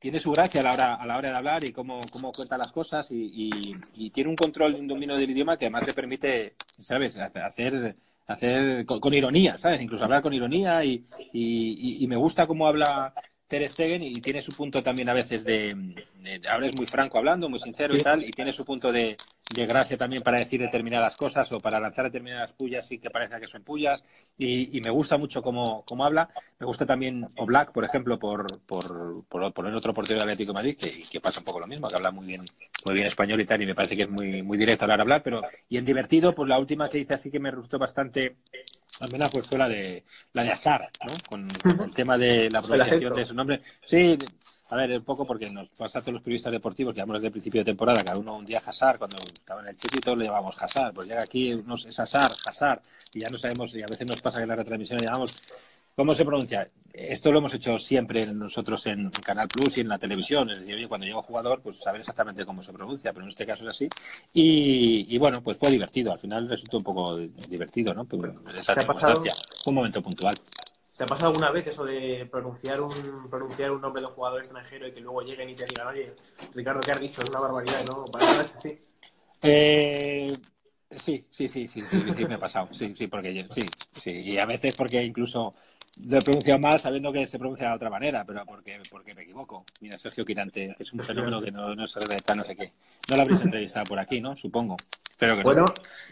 tiene 0.00 0.18
su 0.18 0.32
gracia 0.32 0.62
a 0.62 0.64
la 0.64 0.72
hora, 0.72 0.94
a 0.94 1.06
la 1.06 1.18
hora 1.18 1.30
de 1.30 1.36
hablar 1.36 1.62
y 1.62 1.72
cómo, 1.72 2.00
cómo 2.10 2.32
cuenta 2.32 2.56
las 2.56 2.72
cosas 2.72 3.08
y, 3.10 4.10
tiene 4.10 4.30
un 4.30 4.36
control 4.36 4.74
y 4.74 4.80
un 4.80 4.88
dominio 4.88 5.16
del 5.16 5.30
idioma 5.30 5.58
que 5.58 5.66
además 5.66 5.86
le 5.86 5.92
permite, 5.92 6.54
¿sabes?, 6.78 7.18
hacer, 7.18 7.96
hacer 8.26 8.86
con, 8.86 9.12
ironía, 9.12 9.58
¿sabes? 9.58 9.82
Incluso 9.82 10.04
hablar 10.04 10.22
con 10.22 10.32
ironía 10.32 10.82
y, 10.84 11.04
y, 11.32 12.06
me 12.08 12.16
gusta 12.16 12.46
cómo 12.46 12.66
habla 12.66 13.12
Ter 13.46 13.68
Stegen 13.68 14.02
y 14.02 14.20
tiene 14.22 14.40
su 14.40 14.52
punto 14.52 14.82
también 14.82 15.10
a 15.10 15.12
veces 15.12 15.44
de, 15.44 15.76
ahora 16.50 16.66
es 16.66 16.76
muy 16.76 16.86
franco 16.86 17.18
hablando, 17.18 17.50
muy 17.50 17.58
sincero 17.58 17.94
y 17.94 17.98
tal, 17.98 18.24
y 18.24 18.30
tiene 18.30 18.54
su 18.54 18.64
punto 18.64 18.90
de, 18.90 19.18
gracia 19.54 19.96
también 19.96 20.22
para 20.22 20.38
decir 20.38 20.60
determinadas 20.60 21.16
cosas 21.16 21.50
o 21.52 21.58
para 21.58 21.80
lanzar 21.80 22.04
determinadas 22.04 22.52
pullas 22.52 22.86
sin 22.86 23.00
que 23.00 23.10
parezca 23.10 23.40
que 23.40 23.48
son 23.48 23.62
pullas. 23.62 24.04
Y, 24.38 24.80
me 24.80 24.90
gusta 24.90 25.18
mucho 25.18 25.42
cómo, 25.42 25.84
cómo, 25.84 26.04
habla. 26.04 26.30
Me 26.58 26.66
gusta 26.66 26.86
también 26.86 27.26
Oblak, 27.36 27.72
por 27.72 27.84
ejemplo, 27.84 28.18
por, 28.18 28.60
por, 28.62 29.24
por 29.24 29.52
poner 29.52 29.74
otro 29.74 29.92
portero 29.92 30.20
del 30.20 30.28
Atlético 30.28 30.52
de 30.52 30.54
Madrid, 30.54 30.76
que, 30.78 31.02
que, 31.02 31.20
pasa 31.20 31.40
un 31.40 31.44
poco 31.44 31.60
lo 31.60 31.66
mismo, 31.66 31.88
que 31.88 31.96
habla 31.96 32.10
muy 32.10 32.26
bien, 32.26 32.42
muy 32.86 32.94
bien 32.94 33.06
español 33.06 33.40
y 33.40 33.44
tal, 33.44 33.60
y 33.60 33.66
me 33.66 33.74
parece 33.74 33.96
que 33.96 34.04
es 34.04 34.10
muy, 34.10 34.42
muy 34.42 34.56
directo 34.56 34.86
de 34.86 34.92
hablar. 34.94 35.22
Pero, 35.22 35.42
y 35.68 35.76
en 35.76 35.84
divertido, 35.84 36.34
pues 36.34 36.48
la 36.48 36.58
última 36.58 36.88
que 36.88 36.98
hice 36.98 37.14
así 37.14 37.30
que 37.30 37.40
me 37.40 37.50
gustó 37.50 37.78
bastante 37.78 38.36
al 39.00 39.10
menos 39.10 39.30
pues 39.30 39.46
fue 39.46 39.58
la 39.58 39.68
de 39.68 40.04
la 40.32 40.44
de 40.44 40.52
Asar, 40.52 40.82
¿no? 41.06 41.12
Con, 41.28 41.48
el 41.84 41.90
tema 41.92 42.18
de 42.18 42.50
la 42.50 42.60
pronunciación 42.62 43.14
de 43.14 43.24
su 43.24 43.34
nombre. 43.34 43.60
Sí, 43.84 44.16
a 44.70 44.76
ver, 44.76 44.98
un 44.98 45.04
poco 45.04 45.26
porque 45.26 45.50
nos 45.50 45.68
pasa 45.70 45.98
a 45.98 46.02
todos 46.02 46.14
los 46.14 46.22
periodistas 46.22 46.52
deportivos 46.52 46.94
que 46.94 47.00
hablamos 47.00 47.20
desde 47.20 47.26
el 47.28 47.32
principio 47.32 47.60
de 47.60 47.66
temporada, 47.66 48.02
cada 48.02 48.18
uno 48.18 48.36
un 48.36 48.44
día 48.44 48.62
Hasar, 48.64 48.98
cuando 48.98 49.16
estaba 49.16 49.60
en 49.62 49.68
el 49.68 49.76
chiquito 49.76 50.14
le 50.16 50.26
llamamos 50.26 50.60
Hasar, 50.62 50.92
pues 50.92 51.08
llega 51.08 51.22
aquí 51.22 51.52
unos, 51.54 51.86
es 51.86 51.98
Hasar, 51.98 52.30
Hasar, 52.46 52.80
y 53.12 53.20
ya 53.20 53.28
no 53.28 53.38
sabemos, 53.38 53.74
y 53.74 53.82
a 53.82 53.86
veces 53.86 54.06
nos 54.06 54.22
pasa 54.22 54.38
que 54.38 54.44
en 54.44 54.48
la 54.48 54.56
retransmisión 54.56 54.98
le 54.98 55.06
llamamos 55.06 55.34
¿Cómo 56.00 56.14
se 56.14 56.24
pronuncia? 56.24 56.66
Esto 56.92 57.30
lo 57.30 57.40
hemos 57.40 57.52
hecho 57.52 57.78
siempre 57.78 58.24
nosotros 58.32 58.86
en 58.86 59.10
Canal 59.10 59.48
Plus 59.48 59.76
y 59.76 59.82
en 59.82 59.88
la 59.88 59.98
televisión. 59.98 60.50
Es 60.50 60.60
decir, 60.60 60.74
oye, 60.74 60.88
cuando 60.88 61.04
llega 61.04 61.18
un 61.18 61.24
jugador, 61.24 61.60
pues 61.60 61.78
saber 61.78 62.00
exactamente 62.00 62.46
cómo 62.46 62.62
se 62.62 62.72
pronuncia, 62.72 63.12
pero 63.12 63.24
en 63.24 63.28
este 63.28 63.44
caso 63.44 63.64
es 63.64 63.68
así. 63.68 63.88
Y, 64.32 65.18
bueno, 65.18 65.42
pues 65.42 65.58
fue 65.58 65.70
divertido. 65.70 66.10
Al 66.10 66.18
final 66.18 66.48
resultó 66.48 66.78
un 66.78 66.84
poco 66.84 67.16
divertido, 67.16 67.92
¿no? 67.92 68.06
Pues, 68.06 68.32
esa 68.58 68.74
circunstancia. 68.74 69.34
un 69.66 69.74
momento 69.74 70.02
puntual. 70.02 70.34
¿Te 71.00 71.04
ha 71.04 71.06
pasado 71.06 71.28
alguna 71.28 71.50
vez 71.50 71.66
eso 71.66 71.82
de 71.82 72.28
pronunciar 72.30 72.78
un, 72.78 73.30
pronunciar 73.30 73.70
un 73.70 73.80
nombre 73.80 74.02
de 74.02 74.08
un 74.08 74.12
jugador 74.12 74.40
extranjero 74.40 74.86
y 74.86 74.92
que 74.92 75.00
luego 75.00 75.22
lleguen 75.22 75.48
y 75.48 75.54
te 75.54 75.64
digan, 75.64 75.86
oye, 75.86 76.14
Ricardo, 76.52 76.82
¿qué 76.82 76.90
has 76.90 77.00
dicho? 77.00 77.22
Es 77.22 77.30
una 77.30 77.40
barbaridad, 77.40 77.86
¿no? 77.86 78.04
así. 78.54 78.76
Eh, 79.42 80.30
sí, 80.90 81.24
sí, 81.30 81.48
sí, 81.48 81.68
sí, 81.68 81.82
sí, 81.90 82.02
sí, 82.14 82.24
me 82.26 82.34
ha 82.34 82.38
pasado. 82.38 82.68
Sí, 82.72 82.94
sí, 82.94 83.06
porque 83.06 83.46
sí, 83.50 83.62
sí. 83.94 84.10
Y 84.10 84.36
a 84.36 84.44
veces 84.44 84.76
porque 84.76 85.02
incluso 85.02 85.54
lo 85.96 86.18
he 86.18 86.22
pronunciado 86.22 86.58
mal 86.58 86.80
sabiendo 86.80 87.12
que 87.12 87.26
se 87.26 87.38
pronuncia 87.38 87.68
de 87.68 87.74
otra 87.74 87.90
manera, 87.90 88.24
pero 88.24 88.44
porque, 88.46 88.80
porque 88.90 89.14
me 89.14 89.22
equivoco. 89.22 89.64
Mira, 89.80 89.98
Sergio 89.98 90.24
Quirante, 90.24 90.74
es 90.78 90.92
un 90.92 91.00
fenómeno 91.00 91.40
que 91.40 91.50
no, 91.50 91.74
no 91.74 91.86
se 91.86 91.98
está 92.14 92.34
no 92.34 92.44
sé 92.44 92.56
qué. 92.56 92.72
No 93.08 93.16
lo 93.16 93.22
habréis 93.22 93.40
entrevistado 93.40 93.86
por 93.86 93.98
aquí, 93.98 94.20
¿no? 94.20 94.36
Supongo. 94.36 94.76
Pero 95.18 95.36
que 95.36 95.42
bueno, 95.42 95.66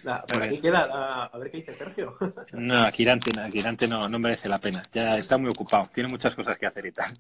por 0.05 0.43
aquí 0.43 0.61
queda, 0.61 1.25
a, 1.25 1.39
ver 1.39 1.51
qué 1.51 1.59
dice 1.59 1.73
Sergio. 1.73 2.15
No, 2.53 2.91
Quirante, 2.93 3.31
Quirante 3.51 3.89
no, 3.89 4.07
no 4.07 4.19
merece 4.19 4.51
la 4.51 4.59
pena. 4.59 4.83
Ya 4.93 5.13
está 5.13 5.39
muy 5.39 5.49
ocupado, 5.51 5.89
tiene 5.95 6.11
muchas 6.11 6.35
cosas 6.35 6.59
que 6.59 6.67
hacer 6.67 6.85
y 6.85 6.93
tal. 6.93 7.11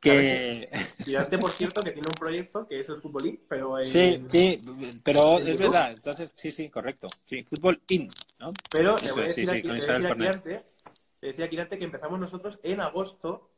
Que... 0.00 0.68
Quirante, 1.04 1.38
por 1.38 1.50
cierto, 1.50 1.80
que 1.82 1.92
tiene 1.92 2.08
un 2.08 2.18
proyecto 2.18 2.66
que 2.66 2.80
es 2.80 2.88
el 2.88 2.96
Futbolín, 2.96 3.40
pero... 3.48 3.76
Sí, 3.84 4.20
sí, 4.28 4.60
pero 5.04 5.38
es 5.38 5.56
verdad. 5.56 5.92
Entonces, 5.92 6.30
sí, 6.34 6.50
sí, 6.50 6.68
correcto. 6.68 7.06
Sí, 7.24 7.44
Fútbol 7.44 7.80
In, 7.90 8.08
¿no? 8.40 8.52
Pero 8.68 8.96
le 8.96 9.12
voy 9.12 9.22
a 9.22 9.26
decir, 9.26 9.48
aquí, 9.48 9.70
a 9.70 10.14
Quirante 10.14 10.75
decía 11.28 11.48
Quirante 11.48 11.78
que 11.78 11.84
empezamos 11.84 12.18
nosotros 12.18 12.58
en 12.62 12.80
agosto. 12.80 13.50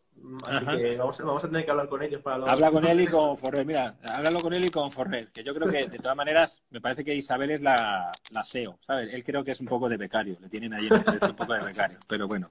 Así 0.46 0.82
que 0.82 0.96
vamos, 0.96 1.44
a 1.44 1.48
tener 1.48 1.64
que 1.64 1.70
hablar 1.70 1.88
con 1.88 2.02
ellos 2.02 2.20
para 2.22 2.36
Habla 2.36 2.70
con 2.70 2.84
él 2.86 3.00
y 3.00 3.06
con 3.06 3.36
Forrer, 3.36 3.64
mira, 3.64 3.96
háblalo 4.02 4.40
con 4.40 4.52
él 4.52 4.64
y 4.64 4.68
con 4.68 4.90
Forrer, 4.90 5.28
que 5.28 5.42
yo 5.42 5.54
creo 5.54 5.70
que 5.70 5.88
de 5.88 5.98
todas 5.98 6.16
maneras 6.16 6.62
me 6.70 6.80
parece 6.80 7.04
que 7.04 7.14
Isabel 7.14 7.52
es 7.52 7.62
la, 7.62 8.10
la 8.30 8.42
SEO, 8.42 8.78
¿sabes? 8.86 9.12
Él 9.12 9.24
creo 9.24 9.44
que 9.44 9.52
es 9.52 9.60
un 9.60 9.66
poco 9.66 9.88
de 9.88 9.96
becario, 9.96 10.36
le 10.40 10.48
tienen 10.48 10.74
ahí 10.74 10.86
en 10.86 10.94
el 10.94 11.30
un 11.30 11.36
poco 11.36 11.54
de 11.54 11.62
becario, 11.62 11.98
pero 12.06 12.26
bueno. 12.26 12.50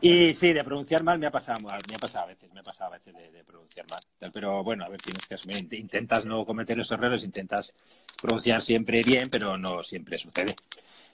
Y 0.00 0.34
sí, 0.34 0.52
de 0.52 0.64
pronunciar 0.64 1.02
mal 1.02 1.18
me 1.18 1.26
ha 1.26 1.30
pasado, 1.30 1.60
me 1.60 1.94
ha 1.94 1.98
pasado 1.98 2.24
a 2.24 2.28
veces, 2.28 2.52
me 2.52 2.60
ha 2.60 2.62
pasado 2.62 2.92
a 2.92 2.98
veces 2.98 3.14
de, 3.32 3.44
pronunciar 3.44 3.86
mal. 3.90 4.00
Pero 4.32 4.62
bueno, 4.62 4.84
a 4.84 4.88
ver, 4.88 5.00
tienes 5.00 5.26
que 5.26 5.34
asumir, 5.34 5.72
intentas 5.74 6.24
no 6.24 6.44
cometer 6.44 6.78
esos 6.78 6.92
errores, 6.92 7.24
intentas 7.24 7.74
pronunciar 8.20 8.62
siempre 8.62 9.02
bien, 9.02 9.28
pero 9.30 9.58
no 9.58 9.82
siempre 9.82 10.16
sucede, 10.18 10.54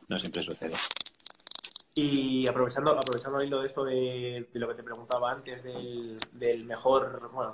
no 0.09 0.19
siempre 0.19 0.43
sucede. 0.43 0.75
Y 1.99 2.47
aprovechando, 2.47 2.91
aprovechando 2.91 3.41
el 3.41 3.47
hilo 3.47 3.63
de 3.63 3.67
esto 3.67 3.83
de, 3.83 4.47
lo 4.53 4.69
que 4.69 4.75
te 4.75 4.83
preguntaba 4.83 5.33
antes 5.33 5.63
del, 5.65 6.65
mejor, 6.67 7.31
bueno, 7.33 7.51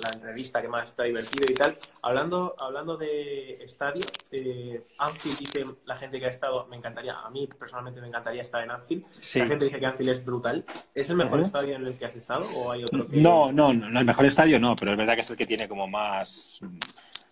la 0.00 0.08
entrevista 0.14 0.62
que 0.62 0.68
más 0.68 0.90
está 0.90 1.02
divertido 1.02 1.50
y 1.50 1.54
tal, 1.54 1.76
hablando, 2.00 2.54
hablando 2.60 2.96
de 2.96 3.54
estadio, 3.54 4.04
eh, 4.30 4.86
Anfield 4.98 5.36
dice 5.36 5.64
la 5.84 5.96
gente 5.96 6.20
que 6.20 6.26
ha 6.26 6.28
estado, 6.28 6.64
me 6.68 6.76
encantaría, 6.76 7.18
a 7.18 7.28
mí 7.30 7.48
personalmente 7.58 8.00
me 8.00 8.06
encantaría 8.06 8.42
estar 8.42 8.62
en 8.62 8.70
Anfield. 8.70 9.04
La 9.34 9.46
gente 9.46 9.64
dice 9.64 9.80
que 9.80 9.86
Anfield 9.86 10.10
es 10.10 10.24
brutal. 10.24 10.64
¿Es 10.94 11.10
el 11.10 11.16
mejor 11.16 11.40
estadio 11.40 11.74
en 11.74 11.84
el 11.84 11.96
que 11.98 12.06
has 12.06 12.14
estado 12.14 12.46
o 12.58 12.70
hay 12.70 12.84
otro 12.84 13.08
que... 13.08 13.20
No, 13.20 13.50
no, 13.50 13.74
no, 13.74 13.98
el 13.98 14.06
mejor 14.06 14.26
estadio 14.26 14.60
no, 14.60 14.76
pero 14.76 14.92
es 14.92 14.96
verdad 14.96 15.16
que 15.16 15.22
es 15.22 15.30
el 15.32 15.36
que 15.36 15.46
tiene 15.46 15.66
como 15.66 15.88
más 15.88 16.60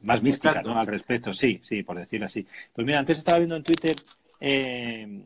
más 0.00 0.20
mística 0.20 0.62
¿no? 0.62 0.80
al 0.80 0.86
respecto, 0.88 1.32
sí, 1.32 1.60
sí, 1.62 1.84
por 1.84 1.96
decirlo 1.96 2.26
así. 2.26 2.44
Pues 2.72 2.84
mira, 2.84 2.98
antes 2.98 3.18
estaba 3.18 3.38
viendo 3.38 3.54
en 3.54 3.62
Twitter 3.62 3.94
eh, 4.40 5.22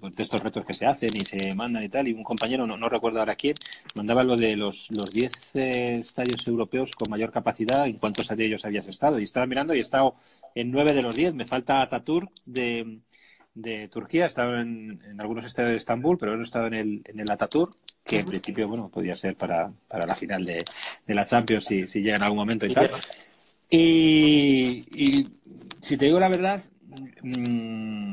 pues, 0.00 0.14
de 0.14 0.22
estos 0.22 0.42
retos 0.42 0.64
que 0.64 0.74
se 0.74 0.86
hacen 0.86 1.10
y 1.14 1.24
se 1.24 1.54
mandan 1.54 1.82
y 1.82 1.88
tal, 1.88 2.08
y 2.08 2.12
un 2.12 2.22
compañero, 2.22 2.66
no, 2.66 2.76
no 2.76 2.88
recuerdo 2.88 3.20
ahora 3.20 3.36
quién, 3.36 3.54
mandaba 3.94 4.22
lo 4.22 4.36
de 4.36 4.56
los 4.56 4.88
10 4.90 5.32
eh, 5.54 5.98
estadios 6.00 6.46
europeos 6.46 6.92
con 6.94 7.10
mayor 7.10 7.30
capacidad, 7.30 7.86
en 7.86 7.98
cuántos 7.98 8.28
de 8.28 8.44
ellos 8.44 8.64
habías 8.64 8.86
estado. 8.88 9.18
Y 9.18 9.24
estaba 9.24 9.46
mirando 9.46 9.74
y 9.74 9.78
he 9.78 9.82
estado 9.82 10.16
en 10.54 10.70
9 10.70 10.92
de 10.92 11.02
los 11.02 11.14
10. 11.14 11.34
Me 11.34 11.46
falta 11.46 11.82
Ataturk 11.82 12.30
de, 12.44 12.98
de 13.54 13.88
Turquía, 13.88 14.24
he 14.24 14.28
estado 14.28 14.58
en, 14.58 15.00
algunos 15.18 15.44
estadios 15.44 15.72
de 15.72 15.76
Estambul, 15.76 16.18
pero 16.18 16.34
no 16.34 16.42
he 16.42 16.44
estado 16.44 16.66
en 16.66 16.74
el, 16.74 17.02
en 17.04 17.20
el 17.20 17.30
Ataturk, 17.30 17.74
que 18.04 18.20
en 18.20 18.26
principio, 18.26 18.68
bueno, 18.68 18.88
podía 18.88 19.14
ser 19.14 19.36
para, 19.36 19.72
para 19.88 20.06
la 20.06 20.14
final 20.14 20.44
de, 20.44 20.64
de 21.06 21.14
la 21.14 21.24
Champions 21.24 21.64
si, 21.64 21.86
si 21.86 22.00
llega 22.00 22.16
en 22.16 22.22
algún 22.22 22.38
momento 22.38 22.66
y 22.66 22.72
tal. 22.72 22.90
Y, 23.70 24.84
y 24.92 25.28
si 25.80 25.96
te 25.96 26.06
digo 26.06 26.20
la 26.20 26.28
verdad, 26.28 26.62
mmm, 27.22 28.03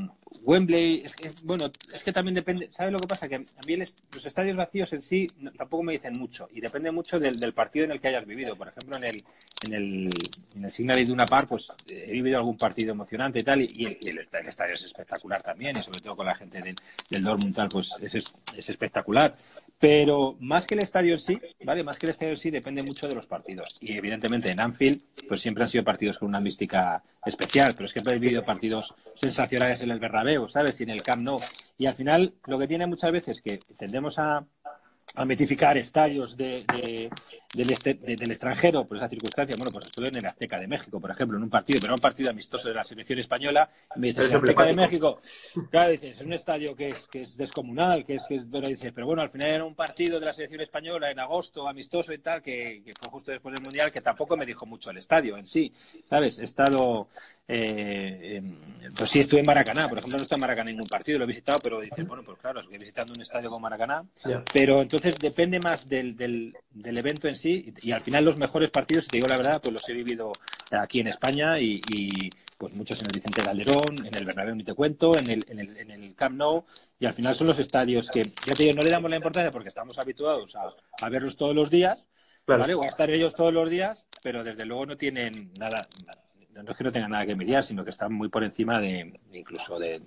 Wembley, 0.43 1.03
es 1.05 1.15
que, 1.15 1.31
bueno, 1.43 1.71
es 1.93 2.03
que 2.03 2.11
también 2.11 2.33
depende, 2.33 2.69
¿sabes 2.71 2.91
lo 2.91 2.99
que 2.99 3.07
pasa? 3.07 3.27
Que 3.27 3.35
a 3.35 3.65
mí 3.67 3.75
los 3.77 4.25
estadios 4.25 4.57
vacíos 4.57 4.91
en 4.93 5.03
sí 5.03 5.27
tampoco 5.57 5.83
me 5.83 5.93
dicen 5.93 6.13
mucho 6.13 6.49
y 6.51 6.61
depende 6.61 6.91
mucho 6.91 7.19
del, 7.19 7.53
partido 7.53 7.85
en 7.85 7.91
el 7.91 8.01
que 8.01 8.07
hayas 8.07 8.25
vivido. 8.25 8.55
Por 8.55 8.67
ejemplo, 8.67 8.97
en 8.97 9.03
el, 9.03 9.23
en 9.65 9.73
el, 9.73 10.09
en 10.55 10.65
el 10.65 10.71
Signal 10.71 10.99
Iduna 10.99 11.25
Park, 11.25 11.47
pues 11.49 11.71
he 11.87 12.11
vivido 12.11 12.37
algún 12.37 12.57
partido 12.57 12.91
emocionante 12.91 13.39
y 13.39 13.43
tal, 13.43 13.61
y, 13.61 13.85
el, 13.85 14.17
estadio 14.19 14.73
es 14.73 14.83
espectacular 14.83 15.41
también, 15.43 15.77
y 15.77 15.83
sobre 15.83 15.99
todo 15.99 16.15
con 16.15 16.25
la 16.25 16.35
gente 16.35 16.61
del, 16.61 16.75
del 17.09 17.23
Dortmund 17.23 17.55
tal, 17.55 17.69
pues 17.69 17.95
es, 18.01 18.15
es 18.15 18.69
espectacular. 18.69 19.35
Pero 19.81 20.37
más 20.39 20.67
que 20.67 20.75
el 20.75 20.83
estadio 20.83 21.13
en 21.13 21.19
sí, 21.19 21.41
¿vale? 21.65 21.83
Más 21.83 21.97
que 21.97 22.05
el 22.05 22.11
estadio 22.11 22.33
en 22.33 22.37
sí 22.37 22.51
depende 22.51 22.83
mucho 22.83 23.07
de 23.07 23.15
los 23.15 23.25
partidos. 23.25 23.79
Y 23.81 23.97
evidentemente 23.97 24.51
en 24.51 24.59
Anfield, 24.59 25.01
pues 25.27 25.41
siempre 25.41 25.63
han 25.63 25.69
sido 25.69 25.83
partidos 25.83 26.19
con 26.19 26.27
una 26.27 26.39
mística 26.39 27.03
especial, 27.25 27.73
pero 27.73 27.85
es 27.85 27.93
que 27.93 27.99
he 27.99 28.19
vivido 28.19 28.45
partidos 28.45 28.93
sensacionales 29.15 29.81
en 29.81 29.89
el 29.89 29.99
Bernabéu, 29.99 30.47
¿sabes? 30.47 30.79
Y 30.79 30.83
en 30.83 30.91
el 30.91 31.01
Camp 31.01 31.23
Nou. 31.23 31.39
Y 31.79 31.87
al 31.87 31.95
final, 31.95 32.35
lo 32.45 32.59
que 32.59 32.67
tiene 32.67 32.85
muchas 32.85 33.11
veces 33.11 33.41
que 33.41 33.57
tendemos 33.75 34.19
a, 34.19 34.45
a 35.15 35.25
mitificar 35.25 35.77
estadios 35.77 36.37
de, 36.37 37.09
del, 37.53 38.31
extranjero 38.31 38.85
por 38.85 38.97
esa 38.97 39.09
circunstancia. 39.09 39.55
Bueno, 39.57 39.71
pues 39.71 39.85
estuve 39.85 40.07
en 40.07 40.17
el 40.17 40.25
Azteca 40.25 40.59
de 40.59 40.67
México, 40.67 40.99
por 40.99 41.11
ejemplo, 41.11 41.37
en 41.37 41.43
un 41.43 41.49
partido, 41.49 41.79
pero 41.79 41.87
era 41.87 41.95
un 41.95 42.01
partido 42.01 42.29
amistoso 42.29 42.69
de 42.69 42.75
la 42.75 42.83
selección 42.83 43.19
española. 43.19 43.69
Me 43.97 44.07
dices, 44.07 44.29
el 44.29 44.37
Azteca 44.37 44.63
de 44.63 44.73
México, 44.73 45.21
claro, 45.69 45.91
dices, 45.91 46.17
es 46.17 46.25
un 46.25 46.33
estadio 46.33 46.75
que 46.75 46.89
es, 46.89 47.07
que 47.07 47.23
es 47.23 47.37
descomunal, 47.37 48.05
que 48.05 48.15
es, 48.15 48.25
que 48.27 48.41
pero 48.49 48.67
dices, 48.67 48.91
pero 48.93 49.07
bueno, 49.07 49.21
al 49.21 49.29
final 49.29 49.49
era 49.49 49.63
un 49.65 49.75
partido 49.75 50.19
de 50.19 50.25
la 50.25 50.33
selección 50.33 50.61
española 50.61 51.11
en 51.11 51.19
agosto, 51.19 51.67
amistoso 51.67 52.13
y 52.13 52.19
tal, 52.19 52.41
que, 52.41 52.83
fue 52.99 53.09
justo 53.09 53.31
después 53.31 53.53
del 53.53 53.63
Mundial, 53.63 53.91
que 53.91 54.01
tampoco 54.01 54.37
me 54.37 54.45
dijo 54.45 54.65
mucho 54.65 54.91
el 54.91 54.97
estadio 54.97 55.37
en 55.37 55.45
sí, 55.45 55.73
¿sabes? 56.05 56.39
He 56.39 56.45
estado, 56.45 57.07
eh, 57.47 58.41
pues 58.95 59.09
sí, 59.09 59.19
estuve 59.19 59.41
en 59.41 59.45
Maracaná, 59.45 59.89
por 59.89 59.97
ejemplo, 59.97 60.17
no 60.17 60.23
estoy 60.23 60.35
en 60.35 60.41
Maracaná 60.41 60.69
en 60.69 60.77
ningún 60.77 60.89
partido, 60.89 61.19
lo 61.19 61.25
he 61.25 61.27
visitado, 61.27 61.59
pero 61.61 61.81
dices, 61.81 62.07
bueno, 62.07 62.23
pues 62.23 62.37
claro, 62.39 62.61
estoy 62.61 62.77
visitando 62.77 63.13
un 63.13 63.21
estadio 63.21 63.49
como 63.49 63.59
Maracaná, 63.59 64.05
pero 64.53 64.81
entonces 64.81 65.17
depende 65.19 65.59
más 65.59 65.87
del, 65.87 66.15
del, 66.15 66.53
evento 66.97 67.27
en 67.27 67.35
sí 67.35 67.40
y, 67.45 67.91
al 67.91 68.01
final 68.01 68.25
los 68.25 68.37
mejores 68.37 68.69
partidos, 68.69 69.05
si 69.05 69.11
te 69.11 69.17
digo 69.17 69.27
la 69.27 69.37
verdad, 69.37 69.61
pues 69.61 69.73
los 69.73 69.89
he 69.89 69.93
vivido 69.93 70.31
aquí 70.71 70.99
en 70.99 71.07
España 71.07 71.59
y, 71.59 72.29
pues 72.57 72.73
muchos 72.73 72.99
en 72.99 73.07
el 73.07 73.11
Vicente 73.13 73.41
Calderón, 73.41 74.05
en 74.05 74.15
el 74.15 74.25
Bernabéu 74.25 74.55
ni 74.55 74.63
te 74.63 74.73
cuento, 74.73 75.17
en 75.17 75.29
el, 75.29 75.43
en 75.47 75.59
el, 75.59 75.77
en 75.77 75.89
el 75.89 76.15
Camp 76.15 76.35
Nou 76.35 76.63
y 76.99 77.05
al 77.05 77.13
final 77.13 77.33
son 77.33 77.47
los 77.47 77.57
estadios 77.57 78.09
que, 78.09 78.23
ya 78.45 78.53
te 78.53 78.63
digo, 78.63 78.75
no 78.75 78.83
le 78.83 78.91
damos 78.91 79.09
la 79.09 79.17
importancia 79.17 79.51
porque 79.51 79.69
estamos 79.69 79.97
habituados 79.97 80.55
a, 80.55 81.09
verlos 81.09 81.37
todos 81.37 81.55
los 81.55 81.71
días, 81.71 82.07
¿vale? 82.45 82.75
O 82.75 82.83
a 82.83 82.87
estar 82.87 83.09
ellos 83.09 83.33
todos 83.33 83.53
los 83.53 83.69
días, 83.69 84.05
pero 84.21 84.43
desde 84.43 84.65
luego 84.65 84.85
no 84.85 84.97
tienen 84.97 85.51
nada, 85.59 85.87
no 86.53 86.71
es 86.71 86.77
que 86.77 86.83
no 86.83 86.91
tengan 86.91 87.11
nada 87.11 87.25
que 87.25 87.35
mediar, 87.35 87.63
sino 87.63 87.83
que 87.83 87.89
están 87.89 88.13
muy 88.13 88.29
por 88.29 88.43
encima 88.43 88.79
de 88.79 89.19
incluso 89.33 89.79
de, 89.79 90.01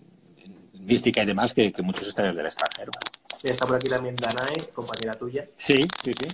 mística 0.75 1.23
y 1.23 1.27
demás 1.27 1.53
que, 1.53 1.73
que 1.73 1.83
muchos 1.83 2.07
estadios 2.07 2.37
del 2.37 2.47
extranjero. 2.47 2.93
Está 3.43 3.67
por 3.67 3.77
aquí 3.77 3.89
también 3.89 4.17
Danae, 4.17 4.71
compañera 4.73 5.15
tuya. 5.15 5.49
Sí, 5.57 5.83
sí, 6.03 6.13
sí. 6.13 6.29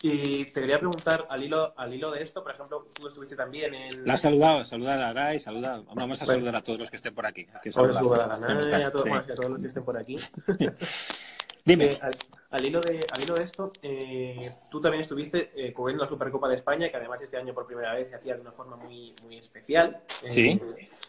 Y 0.00 0.44
te 0.44 0.60
quería 0.60 0.78
preguntar, 0.78 1.26
al 1.28 1.42
hilo, 1.42 1.74
al 1.76 1.92
hilo 1.92 2.12
de 2.12 2.22
esto, 2.22 2.42
por 2.42 2.52
ejemplo, 2.52 2.86
tú 2.94 3.08
estuviste 3.08 3.34
también 3.34 3.74
en... 3.74 4.06
La 4.06 4.14
has 4.14 4.20
saludado, 4.20 4.64
saludar 4.64 4.98
a 4.98 5.12
Danae, 5.12 5.40
saludar. 5.40 5.82
Vamos 5.92 6.22
a 6.22 6.24
pues 6.24 6.36
saludar 6.36 6.56
a 6.56 6.60
todos 6.62 6.78
los 6.78 6.90
que 6.90 6.96
estén 6.96 7.14
por 7.14 7.26
aquí. 7.26 7.46
Que 7.60 7.72
saludar 7.72 8.30
a 8.30 8.38
Danae, 8.38 8.84
a, 8.84 8.90
todos, 8.92 9.06
a 9.08 9.34
todos 9.34 9.50
los 9.50 9.60
que 9.60 9.66
estén 9.66 9.84
por 9.84 9.98
aquí. 9.98 10.16
Dime. 11.64 11.86
Eh, 11.86 11.98
al, 12.00 12.16
hilo 12.64 12.80
de, 12.80 13.06
al 13.12 13.22
hilo 13.22 13.34
de 13.34 13.44
esto, 13.44 13.72
eh, 13.82 14.50
tú 14.70 14.80
también 14.80 15.02
estuviste 15.02 15.50
eh, 15.54 15.72
cubriendo 15.72 16.04
la 16.04 16.08
Supercopa 16.08 16.48
de 16.48 16.54
España, 16.54 16.88
que 16.88 16.96
además 16.96 17.20
este 17.20 17.36
año 17.36 17.52
por 17.52 17.66
primera 17.66 17.94
vez 17.94 18.08
se 18.08 18.14
hacía 18.14 18.34
de 18.34 18.40
una 18.40 18.52
forma 18.52 18.76
muy, 18.76 19.14
muy 19.24 19.36
especial. 19.36 20.02
sí. 20.28 20.58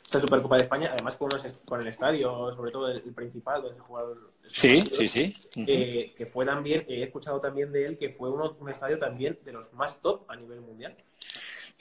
Esta 0.04 0.19
Supercopa 0.19 0.58
de 0.58 0.63
España, 0.63 0.89
además 0.91 1.15
con, 1.15 1.30
con 1.65 1.82
el 1.82 1.88
estadio, 1.88 2.54
sobre 2.56 2.71
todo 2.71 2.89
el, 2.89 3.02
principal, 3.13 3.62
donde 3.62 3.75
se 3.75 3.82
jugaron 3.82 4.17
Sí, 4.47 4.82
sí, 4.82 5.08
sí. 5.08 5.34
que 5.56 6.25
fue 6.25 6.45
también, 6.45 6.84
he 6.88 7.04
escuchado 7.04 7.39
también 7.39 7.71
de 7.71 7.86
él, 7.86 7.97
que 7.97 8.10
fue 8.10 8.30
uno, 8.30 8.58
un 8.60 8.69
estadio 8.69 8.97
también 8.97 9.38
de 9.45 9.54
los 9.54 9.71
más 9.73 10.02
top 10.02 10.23
a 10.28 10.36
nivel 10.36 10.62
mundial. 10.62 10.95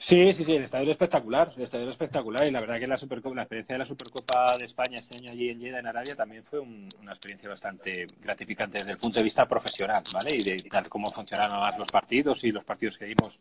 Sí, 0.01 0.31
sí, 0.33 0.45
sí, 0.45 0.55
el 0.55 0.63
estadio 0.63 0.83
era 0.83 0.91
espectacular, 0.93 1.51
el 1.57 1.63
estadio 1.63 1.83
era 1.83 1.91
espectacular 1.91 2.47
y 2.47 2.51
la 2.51 2.61
verdad 2.61 2.79
que 2.79 2.87
la 2.87 2.97
Supercopa, 2.97 3.35
la 3.35 3.41
experiencia 3.41 3.75
de 3.75 3.79
la 3.79 3.85
Supercopa 3.85 4.57
de 4.57 4.63
España 4.63 4.97
este 4.97 5.17
año 5.17 5.27
allí 5.29 5.49
en 5.49 5.59
Jeddah, 5.59 5.79
en 5.79 5.87
Arabia, 5.87 6.15
también 6.15 6.41
fue 6.45 6.59
una 6.59 7.11
experiencia 7.11 7.49
bastante 7.49 8.07
gratificante 8.21 8.77
desde 8.77 8.93
el 8.93 8.97
punto 8.97 9.17
de 9.17 9.25
vista 9.25 9.45
profesional, 9.45 10.01
¿vale? 10.13 10.37
Y 10.37 10.43
de, 10.43 10.69
cómo 10.87 11.11
funcionaban 11.11 11.77
los 11.77 11.89
partidos 11.89 12.43
y 12.45 12.51
los 12.51 12.63
partidos 12.63 12.97
que 12.97 13.05
vimos 13.05 13.39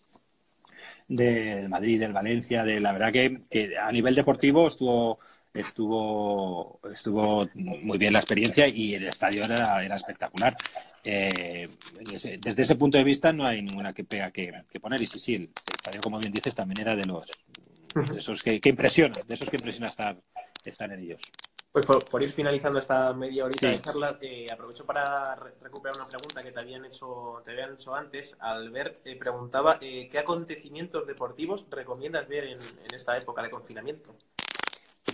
del 1.06 1.68
Madrid, 1.68 2.00
del 2.00 2.12
Valencia, 2.12 2.64
de 2.64 2.80
la 2.80 2.92
verdad 2.92 3.12
que 3.12 3.76
a 3.80 3.92
nivel 3.92 4.16
deportivo 4.16 4.66
estuvo 4.66 5.20
estuvo 5.54 6.80
estuvo 6.92 7.46
muy 7.54 7.98
bien 7.98 8.12
la 8.12 8.20
experiencia 8.20 8.68
y 8.68 8.94
el 8.94 9.08
estadio 9.08 9.44
era, 9.44 9.84
era 9.84 9.96
espectacular. 9.96 10.56
Eh, 11.04 11.68
desde 12.40 12.62
ese 12.62 12.74
punto 12.74 12.98
de 12.98 13.04
vista 13.04 13.32
no 13.32 13.46
hay 13.46 13.62
ninguna 13.62 13.92
que 13.92 14.04
pega 14.04 14.30
que, 14.30 14.52
poner. 14.80 15.00
Y 15.02 15.06
sí, 15.06 15.18
sí, 15.18 15.34
el 15.34 15.50
estadio, 15.74 16.00
como 16.00 16.18
bien 16.18 16.32
dices, 16.32 16.54
también 16.54 16.80
era 16.80 16.96
de 16.96 17.06
los 17.06 17.30
de 17.94 18.18
esos 18.18 18.42
que, 18.42 18.60
que 18.60 18.68
impresiona, 18.68 19.16
de 19.26 19.34
esos 19.34 19.48
que 19.48 19.56
impresiona 19.56 19.88
estar, 19.88 20.20
estar 20.64 20.92
en 20.92 21.00
ellos. 21.00 21.22
Pues 21.70 21.84
por, 21.84 22.22
ir 22.22 22.32
finalizando 22.32 22.78
esta 22.78 23.12
media 23.12 23.44
horita 23.44 23.68
de 23.68 23.80
charla, 23.80 24.18
eh, 24.20 24.46
aprovecho 24.50 24.86
para 24.86 25.34
recuperar 25.34 25.96
una 25.96 26.08
pregunta 26.08 26.42
que 26.42 26.50
te 26.50 26.60
habían 26.60 26.84
hecho, 26.86 27.42
te 27.44 27.52
habían 27.52 27.74
hecho 27.74 27.94
antes. 27.94 28.36
Albert 28.40 29.06
eh, 29.06 29.16
preguntaba 29.16 29.78
eh, 29.80 30.08
qué 30.10 30.18
acontecimientos 30.18 31.06
deportivos 31.06 31.66
recomiendas 31.70 32.26
ver 32.26 32.44
en, 32.44 32.58
en 32.60 32.94
esta 32.94 33.16
época 33.18 33.42
de 33.42 33.50
confinamiento. 33.50 34.16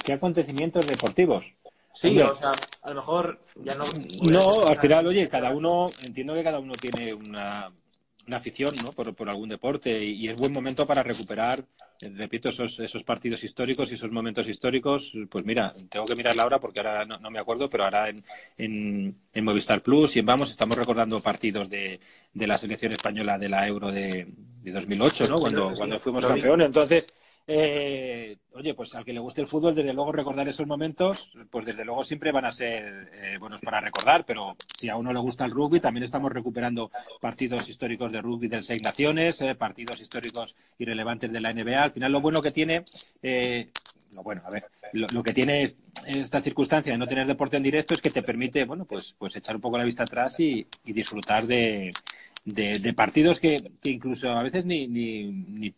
¿Qué 0.05 0.13
acontecimientos 0.13 0.87
deportivos? 0.87 1.55
Sí, 1.95 2.21
o 2.21 2.37
sea, 2.37 2.53
a 2.83 2.91
lo 2.91 2.97
mejor 2.97 3.41
ya 3.63 3.75
no. 3.77 3.85
No, 4.31 4.67
al 4.67 4.77
final, 4.77 5.07
oye, 5.07 5.29
cada 5.29 5.51
uno, 5.51 5.91
entiendo 6.03 6.35
que 6.35 6.43
cada 6.43 6.59
uno 6.59 6.73
tiene 6.73 7.15
una, 7.15 7.71
afición 8.33 8.75
¿no? 8.83 8.93
por, 8.93 9.15
por, 9.15 9.31
algún 9.31 9.49
deporte 9.49 10.05
y, 10.05 10.29
es 10.29 10.35
buen 10.35 10.53
momento 10.53 10.87
para 10.87 11.05
recuperar, 11.05 11.61
eh, 12.01 12.13
repito, 12.17 12.49
esos, 12.49 12.81
esos 12.81 13.05
partidos 13.05 13.45
históricos 13.45 13.93
y 13.93 13.95
esos 13.95 14.11
momentos 14.11 14.49
históricos. 14.49 15.13
Pues 15.31 15.45
mira, 15.45 15.73
tengo 15.89 16.05
que 16.05 16.17
mirar 16.17 16.35
la 16.35 16.47
hora 16.47 16.59
porque 16.59 16.81
ahora 16.81 17.05
no, 17.05 17.31
me 17.31 17.39
acuerdo, 17.39 17.71
pero 17.71 17.85
ahora 17.85 18.09
en, 18.09 19.15
en, 19.33 19.45
Movistar 19.45 19.83
Plus 19.83 20.17
y 20.17 20.19
en 20.19 20.27
Vamos 20.27 20.51
estamos 20.51 20.77
recordando 20.77 21.21
partidos 21.21 21.71
de, 21.71 22.01
de 22.33 22.47
la 22.47 22.59
selección 22.59 22.93
española 22.93 23.39
de 23.39 23.49
la 23.49 23.69
Euro 23.69 23.93
de, 23.93 24.27
de 24.63 24.73
2008, 24.73 25.29
¿no? 25.29 25.39
Cuando, 25.39 25.73
cuando 25.75 26.01
fuimos 26.01 26.27
campeones. 26.27 26.67
Entonces 26.67 27.07
eh, 27.47 28.39
oye, 28.53 28.73
pues 28.73 28.95
al 28.95 29.05
que 29.05 29.13
le 29.13 29.21
guste 29.21 29.43
el 29.43 29.47
fútbol, 29.47 29.75
desde 29.75 29.93
luego 29.93 30.13
recordar 30.13 30.49
esos 30.49 30.67
momentos, 30.67 31.31
pues 31.51 31.67
desde 31.67 31.85
luego 31.85 32.03
siempre 32.03 32.33
van 32.33 32.47
a 32.47 32.53
ser 32.53 33.11
eh, 33.13 33.37
buenos 33.39 33.61
para 33.61 33.81
recordar, 33.81 34.25
pero 34.25 34.57
si 34.79 34.89
a 34.89 34.97
uno 34.97 35.13
le 35.13 35.19
gusta 35.19 35.45
el 35.45 35.51
rugby, 35.51 35.81
también 35.81 36.05
estamos 36.05 36.33
recuperando 36.33 36.91
partidos 37.21 37.69
históricos 37.69 38.13
de 38.13 38.23
rugby 38.23 38.49
del 38.49 38.65
Seis 38.65 38.83
Naciones, 38.83 39.43
eh, 39.43 39.55
partidos 39.55 40.01
históricos 40.01 40.57
irrelevantes 40.79 41.31
de 41.31 41.41
la 41.41 41.53
NBA. 41.53 41.83
Al 41.83 41.93
final, 41.93 42.13
lo 42.13 42.23
bueno 42.23 42.41
que 42.41 42.51
tiene, 42.51 42.85
eh, 43.23 43.69
lo 44.15 44.23
bueno, 44.23 44.41
a 44.47 44.51
ver, 44.51 44.65
lo, 44.93 45.23
que 45.23 45.35
tiene 45.35 45.69
esta 46.07 46.41
circunstancia 46.41 46.93
de 46.93 46.99
no 46.99 47.07
tener 47.07 47.27
deporte 47.27 47.59
en 47.59 47.63
directo 47.63 47.93
es 47.93 48.01
que 48.01 48.11
te 48.11 48.23
permite, 48.23 48.65
bueno, 48.65 48.87
pues, 48.87 49.15
pues 49.19 49.37
echar 49.37 49.57
un 49.57 49.61
poco 49.61 49.77
la 49.77 49.85
vista 49.85 50.05
atrás 50.05 50.39
y 50.41 50.67
disfrutar 50.85 51.47
de, 51.47 51.93
de, 52.45 52.93
partidos 52.93 53.41
que, 53.41 53.73
incluso 53.85 54.31
a 54.31 54.43
veces 54.43 54.65
ni, 54.67 54.87
ni, 54.87 55.33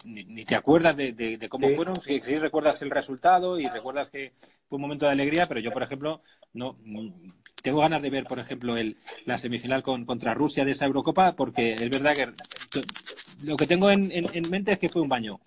ni, 0.05 0.45
te 0.45 0.57
acuerdas 0.57 0.97
de, 0.97 1.47
cómo 1.49 1.69
fueron, 1.71 2.01
si, 2.01 2.19
recuerdas 2.19 2.83
el 2.83 2.91
resultado 2.91 3.59
y 3.61 3.67
recuerdas 3.67 4.11
que 4.11 4.33
fue 4.69 4.77
un 4.77 4.83
momento 4.83 5.07
de 5.07 5.13
alegría, 5.13 5.47
pero 5.47 5.61
yo, 5.61 5.73
por 5.73 5.83
ejemplo, 5.83 6.23
no 6.55 6.77
tengo 7.63 7.81
ganas 7.81 8.03
de 8.03 8.11
ver, 8.11 8.25
por 8.25 8.39
ejemplo, 8.39 8.77
el, 8.77 8.97
la 9.25 9.39
semifinal 9.39 9.83
con, 9.83 10.05
contra 10.05 10.35
Rusia 10.35 10.65
de 10.65 10.73
esa 10.73 10.87
Eurocopa, 10.87 11.35
porque 11.37 11.75
es 11.75 11.91
verdad 11.91 12.15
que 12.15 12.29
lo 13.45 13.57
que 13.57 13.67
tengo 13.67 13.91
en, 13.91 14.11
en 14.13 14.51
mente 14.51 14.73
es 14.73 14.79
que 14.79 14.89
fue 14.89 15.03
un 15.03 15.09
baño 15.09 15.41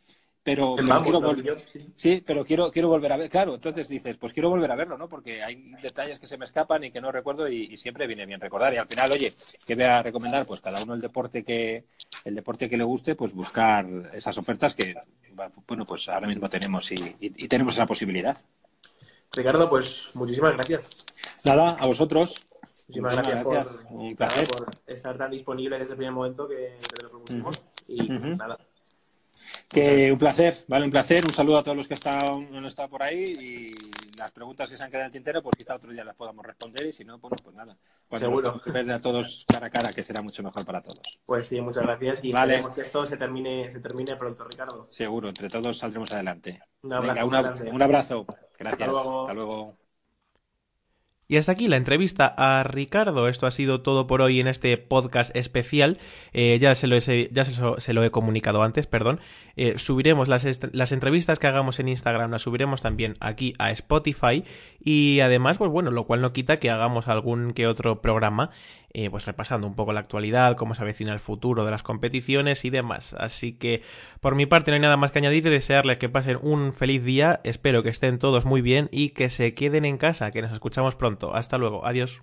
pero, 0.56 0.76
quiero 1.04 1.56
sí. 1.96 2.24
pero 2.26 2.46
quiero 2.46 2.72
quiero 2.72 2.90
volver 2.90 3.12
a 3.12 3.18
ver 3.18 3.30
claro 3.30 3.56
entonces 3.56 3.88
dices 3.88 4.18
pues 4.18 4.34
quiero 4.34 4.50
volver 4.50 4.72
a 4.72 4.76
verlo 4.76 4.98
no 4.98 5.08
porque 5.08 5.44
hay 5.44 5.72
detalles 5.82 6.20
que 6.20 6.28
se 6.28 6.38
me 6.38 6.46
escapan 6.46 6.84
y 6.84 6.92
que 6.92 7.02
no 7.02 7.12
recuerdo 7.12 7.48
y, 7.48 7.78
siempre 7.78 8.08
viene 8.08 8.26
bien 8.26 8.42
recordar. 8.42 8.74
Y 8.74 8.78
al 8.78 8.88
final 8.88 9.12
oye 9.12 9.34
qué 9.66 9.76
voy 9.76 9.84
a 9.84 10.04
recomendar 10.04 10.46
pues 10.46 10.62
cada 10.62 10.82
uno 10.84 10.94
el 10.94 11.02
deporte 11.02 11.44
que 11.44 11.86
el 12.26 12.36
deporte 12.36 12.70
que 12.70 12.78
le 12.78 12.84
guste 12.84 13.16
pues 13.16 13.34
buscar 13.34 13.86
esas 14.14 14.38
ofertas 14.38 14.74
que 14.74 14.96
bueno 15.68 15.86
pues 15.86 16.10
ahora 16.10 16.28
mismo 16.28 16.50
tenemos 16.50 16.92
y, 16.92 17.48
tenemos 17.48 17.74
esa 17.74 17.86
posibilidad. 17.86 18.38
Ricardo 19.32 19.70
pues 19.70 20.10
muchísimas 20.14 20.54
gracias. 20.54 20.82
Nada 21.44 21.78
a 21.80 21.86
vosotros. 21.86 22.46
Muchísimas 22.88 23.18
gracias, 23.18 23.44
Por, 23.44 23.92
un 23.92 24.16
placer. 24.16 24.48
por 24.48 24.70
estar 24.88 25.16
tan 25.16 25.30
disponible 25.30 25.78
desde 25.78 25.92
el 25.92 25.98
primer 25.98 26.14
momento 26.14 26.48
que, 26.48 26.76
lo 27.04 27.10
propusimos. 27.10 27.62
Y 27.88 28.10
nada, 28.10 28.58
que 29.68 30.12
un 30.12 30.20
placer, 30.20 30.66
vale, 30.68 30.86
un 30.86 30.92
placer. 30.92 31.24
Un 31.26 31.34
saludo 31.34 31.58
a 31.60 31.64
todos 31.64 31.78
los 31.78 31.88
que 31.88 31.94
están, 31.94 32.56
han 32.56 32.66
estado 32.66 32.90
por 32.90 33.04
ahí 33.04 33.34
y 33.40 33.72
las 34.18 34.32
preguntas 34.32 34.70
que 34.70 34.78
se 34.78 34.84
han 34.84 34.90
quedado 34.90 35.04
en 35.04 35.08
el 35.08 35.14
tintero, 35.14 35.42
pues 35.42 35.56
quizá 35.58 35.76
otro 35.76 35.92
día 35.92 36.04
las 36.04 36.16
podamos 36.16 36.46
responder 36.46 36.88
y 36.88 36.94
si 36.94 37.06
no, 37.06 37.20
pues, 37.20 37.42
pues 37.42 37.56
nada. 37.56 37.78
Seguro. 38.18 38.62
Ver 38.66 38.92
a 38.92 39.00
todos 39.00 39.46
cara 39.48 39.68
a 39.68 39.70
cara, 39.70 39.94
que 39.94 40.04
será 40.04 40.22
mucho 40.22 40.44
mejor 40.44 40.66
para 40.66 40.82
todos. 40.82 41.20
Pues 41.26 41.48
sí, 41.48 41.62
muchas 41.62 41.84
gracias 41.84 42.24
y 42.24 42.32
vale. 42.32 42.64
que 42.76 42.82
esto 42.82 43.06
se 43.06 43.18
termine, 43.18 43.70
se 43.72 43.80
termine 43.80 44.16
pronto, 44.16 44.46
Ricardo. 44.46 44.88
Seguro, 44.90 45.30
entre 45.30 45.48
todos 45.48 45.78
saldremos 45.78 46.12
adelante. 46.14 46.62
Un 46.82 46.94
abrazo. 46.94 47.70
un 47.72 47.82
abrazo. 47.82 48.26
Gracias. 48.58 48.90
Hasta 48.90 49.34
luego. 49.34 49.89
Y 51.32 51.38
hasta 51.38 51.52
aquí 51.52 51.68
la 51.68 51.78
entrevista 51.78 52.26
a 52.26 52.64
Ricardo. 52.64 53.28
Esto 53.28 53.46
ha 53.46 53.52
sido 53.52 53.84
todo 53.84 54.08
por 54.08 54.24
hoy 54.24 54.40
en 54.40 54.48
este 54.48 54.76
podcast 54.80 55.36
especial. 55.36 56.00
Eh, 56.34 56.58
ya 56.60 56.74
se 56.74 56.88
lo, 56.88 56.98
he, 56.98 57.30
ya 57.32 57.46
se, 57.46 57.94
lo 57.94 58.04
he 58.04 58.10
comunicado 58.10 58.64
antes, 58.64 58.88
perdón. 58.88 59.20
Eh, 59.62 59.78
subiremos 59.78 60.30
las, 60.30 60.48
las, 60.72 60.94
entrevistas 60.94 61.38
que 61.38 61.46
hagamos 61.46 61.82
en 61.82 61.90
Instagram, 61.90 62.32
las 62.32 62.44
subiremos 62.44 62.82
también 62.82 63.16
aquí 63.20 63.54
a 63.60 63.72
Spotify. 63.72 64.46
Y 64.80 65.20
además, 65.20 65.58
pues 65.58 65.70
bueno, 65.70 65.92
lo 65.92 66.06
cual 66.06 66.22
no 66.22 66.32
quita 66.32 66.56
que 66.56 66.70
hagamos 66.70 67.10
algún 67.10 67.52
que 67.52 67.68
otro 67.68 68.02
programa 68.02 68.52
eh, 68.94 69.10
pues 69.10 69.26
repasando 69.26 69.68
un 69.68 69.76
poco 69.76 69.92
la 69.92 70.00
actualidad, 70.00 70.56
cómo 70.56 70.76
se 70.76 70.82
avecina 70.82 71.12
el 71.12 71.20
futuro 71.20 71.66
de 71.66 71.72
las 71.72 71.84
competiciones 71.84 72.64
y 72.64 72.70
demás. 72.70 73.14
Así 73.20 73.52
que 73.52 73.82
por 74.22 74.34
mi 74.36 74.46
parte 74.46 74.72
no 74.72 74.76
hay 74.76 74.82
nada 74.82 74.96
más 74.96 75.12
que 75.12 75.20
añadir 75.20 75.46
y 75.46 75.50
desearles 75.50 76.00
que 76.00 76.08
pasen 76.08 76.40
un 76.42 76.72
feliz 76.72 77.04
día, 77.04 77.42
espero 77.44 77.84
que 77.84 77.90
estén 77.90 78.18
todos 78.18 78.46
muy 78.46 78.62
bien 78.62 78.88
y 78.94 79.10
que 79.10 79.30
se 79.30 79.54
queden 79.56 79.84
en 79.84 79.98
casa, 79.98 80.32
que 80.32 80.42
nos 80.42 80.54
escuchamos 80.54 80.96
pronto. 80.96 81.36
Hasta 81.36 81.58
luego, 81.58 81.86
adiós. 81.86 82.22